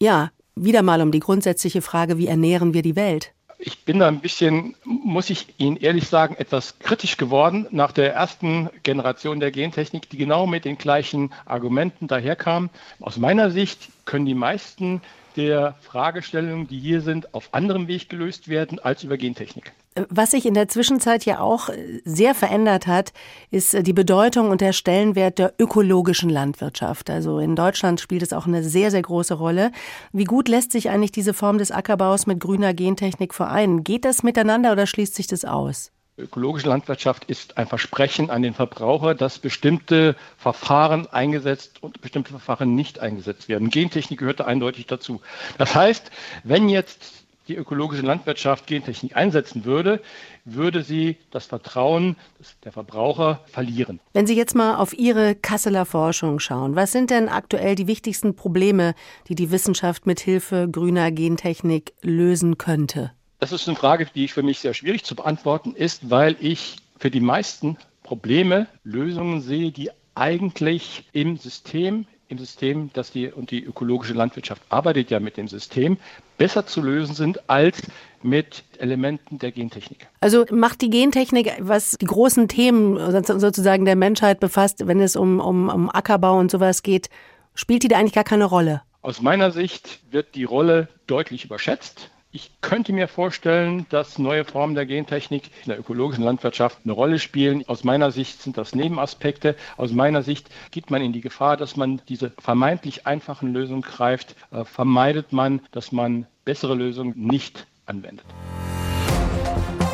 ja, 0.00 0.30
wieder 0.54 0.82
mal 0.82 1.00
um 1.00 1.12
die 1.12 1.20
grundsätzliche 1.20 1.82
Frage, 1.82 2.18
wie 2.18 2.26
ernähren 2.26 2.74
wir 2.74 2.82
die 2.82 2.96
Welt? 2.96 3.32
Ich 3.62 3.84
bin 3.84 3.98
da 3.98 4.08
ein 4.08 4.20
bisschen, 4.20 4.74
muss 4.84 5.28
ich 5.28 5.46
Ihnen 5.58 5.76
ehrlich 5.76 6.08
sagen, 6.08 6.34
etwas 6.38 6.78
kritisch 6.78 7.18
geworden 7.18 7.66
nach 7.70 7.92
der 7.92 8.14
ersten 8.14 8.70
Generation 8.82 9.38
der 9.38 9.50
Gentechnik, 9.50 10.08
die 10.08 10.16
genau 10.16 10.46
mit 10.46 10.64
den 10.64 10.78
gleichen 10.78 11.32
Argumenten 11.44 12.08
daherkam. 12.08 12.70
Aus 13.00 13.18
meiner 13.18 13.50
Sicht 13.50 13.90
können 14.06 14.24
die 14.24 14.34
meisten 14.34 15.02
der 15.36 15.74
Fragestellungen, 15.82 16.68
die 16.68 16.78
hier 16.78 17.02
sind, 17.02 17.34
auf 17.34 17.52
anderem 17.52 17.86
Weg 17.86 18.08
gelöst 18.08 18.48
werden 18.48 18.78
als 18.78 19.04
über 19.04 19.18
Gentechnik. 19.18 19.72
Was 20.08 20.30
sich 20.30 20.46
in 20.46 20.54
der 20.54 20.68
Zwischenzeit 20.68 21.24
ja 21.24 21.40
auch 21.40 21.68
sehr 22.04 22.36
verändert 22.36 22.86
hat, 22.86 23.12
ist 23.50 23.86
die 23.86 23.92
Bedeutung 23.92 24.50
und 24.50 24.60
der 24.60 24.72
Stellenwert 24.72 25.40
der 25.40 25.54
ökologischen 25.58 26.30
Landwirtschaft. 26.30 27.10
Also 27.10 27.40
in 27.40 27.56
Deutschland 27.56 28.00
spielt 28.00 28.22
es 28.22 28.32
auch 28.32 28.46
eine 28.46 28.62
sehr, 28.62 28.92
sehr 28.92 29.02
große 29.02 29.34
Rolle. 29.34 29.72
Wie 30.12 30.24
gut 30.24 30.46
lässt 30.46 30.70
sich 30.70 30.90
eigentlich 30.90 31.10
diese 31.10 31.34
Form 31.34 31.58
des 31.58 31.72
Ackerbaus 31.72 32.28
mit 32.28 32.38
grüner 32.38 32.72
Gentechnik 32.72 33.34
vereinen? 33.34 33.82
Geht 33.82 34.04
das 34.04 34.22
miteinander 34.22 34.70
oder 34.70 34.86
schließt 34.86 35.16
sich 35.16 35.26
das 35.26 35.44
aus? 35.44 35.90
Ökologische 36.16 36.68
Landwirtschaft 36.68 37.24
ist 37.24 37.56
ein 37.56 37.66
Versprechen 37.66 38.30
an 38.30 38.42
den 38.42 38.54
Verbraucher, 38.54 39.14
dass 39.14 39.38
bestimmte 39.38 40.14
Verfahren 40.36 41.08
eingesetzt 41.08 41.82
und 41.82 42.00
bestimmte 42.00 42.30
Verfahren 42.30 42.74
nicht 42.76 43.00
eingesetzt 43.00 43.48
werden. 43.48 43.70
Gentechnik 43.70 44.20
gehört 44.20 44.40
da 44.40 44.44
eindeutig 44.44 44.86
dazu. 44.86 45.20
Das 45.58 45.74
heißt, 45.74 46.10
wenn 46.44 46.68
jetzt 46.68 47.19
die 47.50 47.56
ökologische 47.56 48.02
Landwirtschaft 48.02 48.68
Gentechnik 48.68 49.16
einsetzen 49.16 49.64
würde, 49.64 50.00
würde 50.44 50.82
sie 50.82 51.16
das 51.32 51.46
Vertrauen 51.46 52.16
der 52.64 52.70
Verbraucher 52.70 53.40
verlieren. 53.46 53.98
Wenn 54.12 54.26
Sie 54.26 54.36
jetzt 54.36 54.54
mal 54.54 54.76
auf 54.76 54.96
Ihre 54.96 55.34
Kasseler 55.34 55.84
Forschung 55.84 56.38
schauen, 56.38 56.76
was 56.76 56.92
sind 56.92 57.10
denn 57.10 57.28
aktuell 57.28 57.74
die 57.74 57.88
wichtigsten 57.88 58.36
Probleme, 58.36 58.94
die 59.28 59.34
die 59.34 59.50
Wissenschaft 59.50 60.06
mit 60.06 60.20
Hilfe 60.20 60.68
grüner 60.70 61.10
Gentechnik 61.10 61.92
lösen 62.02 62.56
könnte? 62.56 63.10
Das 63.40 63.52
ist 63.52 63.66
eine 63.66 63.76
Frage, 63.76 64.06
die 64.14 64.28
für 64.28 64.42
mich 64.42 64.60
sehr 64.60 64.74
schwierig 64.74 65.02
zu 65.02 65.16
beantworten 65.16 65.74
ist, 65.74 66.08
weil 66.08 66.36
ich 66.38 66.76
für 66.98 67.10
die 67.10 67.20
meisten 67.20 67.78
Probleme 68.04 68.68
Lösungen 68.84 69.40
sehe, 69.40 69.72
die 69.72 69.90
eigentlich 70.14 71.04
im 71.12 71.36
System, 71.36 72.06
im 72.30 72.38
System, 72.38 72.90
dass 72.92 73.10
die 73.10 73.28
und 73.28 73.50
die 73.50 73.62
ökologische 73.62 74.14
Landwirtschaft 74.14 74.62
arbeitet 74.68 75.10
ja 75.10 75.20
mit 75.20 75.36
dem 75.36 75.48
System, 75.48 75.98
besser 76.38 76.66
zu 76.66 76.80
lösen 76.80 77.14
sind 77.14 77.50
als 77.50 77.82
mit 78.22 78.64
Elementen 78.78 79.38
der 79.38 79.52
Gentechnik. 79.52 80.08
Also 80.20 80.44
macht 80.50 80.80
die 80.80 80.90
Gentechnik, 80.90 81.52
was 81.58 81.96
die 82.00 82.06
großen 82.06 82.48
Themen 82.48 82.96
sozusagen 83.24 83.84
der 83.84 83.96
Menschheit 83.96 84.40
befasst, 84.40 84.86
wenn 84.86 85.00
es 85.00 85.16
um, 85.16 85.40
um, 85.40 85.68
um 85.68 85.90
Ackerbau 85.90 86.38
und 86.38 86.50
sowas 86.50 86.82
geht, 86.82 87.10
spielt 87.54 87.82
die 87.82 87.88
da 87.88 87.98
eigentlich 87.98 88.14
gar 88.14 88.24
keine 88.24 88.44
Rolle? 88.44 88.82
Aus 89.02 89.22
meiner 89.22 89.50
Sicht 89.50 90.00
wird 90.10 90.34
die 90.34 90.44
Rolle 90.44 90.88
deutlich 91.06 91.44
überschätzt. 91.44 92.10
Ich 92.32 92.52
könnte 92.60 92.92
mir 92.92 93.08
vorstellen, 93.08 93.86
dass 93.88 94.16
neue 94.16 94.44
Formen 94.44 94.76
der 94.76 94.86
Gentechnik 94.86 95.50
in 95.64 95.70
der 95.70 95.80
ökologischen 95.80 96.22
Landwirtschaft 96.22 96.78
eine 96.84 96.92
Rolle 96.92 97.18
spielen. 97.18 97.64
Aus 97.66 97.82
meiner 97.82 98.12
Sicht 98.12 98.40
sind 98.40 98.56
das 98.56 98.72
Nebenaspekte. 98.72 99.56
Aus 99.76 99.90
meiner 99.90 100.22
Sicht 100.22 100.48
geht 100.70 100.92
man 100.92 101.02
in 101.02 101.12
die 101.12 101.22
Gefahr, 101.22 101.56
dass 101.56 101.74
man 101.74 102.00
diese 102.08 102.30
vermeintlich 102.38 103.04
einfachen 103.04 103.52
Lösungen 103.52 103.82
greift. 103.82 104.36
Äh, 104.52 104.64
vermeidet 104.64 105.32
man, 105.32 105.60
dass 105.72 105.90
man 105.90 106.28
bessere 106.44 106.76
Lösungen 106.76 107.14
nicht 107.16 107.66
anwendet. 107.86 108.24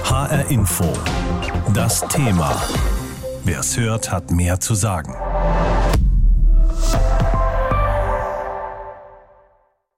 HR 0.04 0.50
Info. 0.50 0.92
Das 1.72 2.06
Thema. 2.08 2.54
Wer 3.44 3.60
es 3.60 3.78
hört, 3.78 4.12
hat 4.12 4.30
mehr 4.30 4.60
zu 4.60 4.74
sagen. 4.74 5.14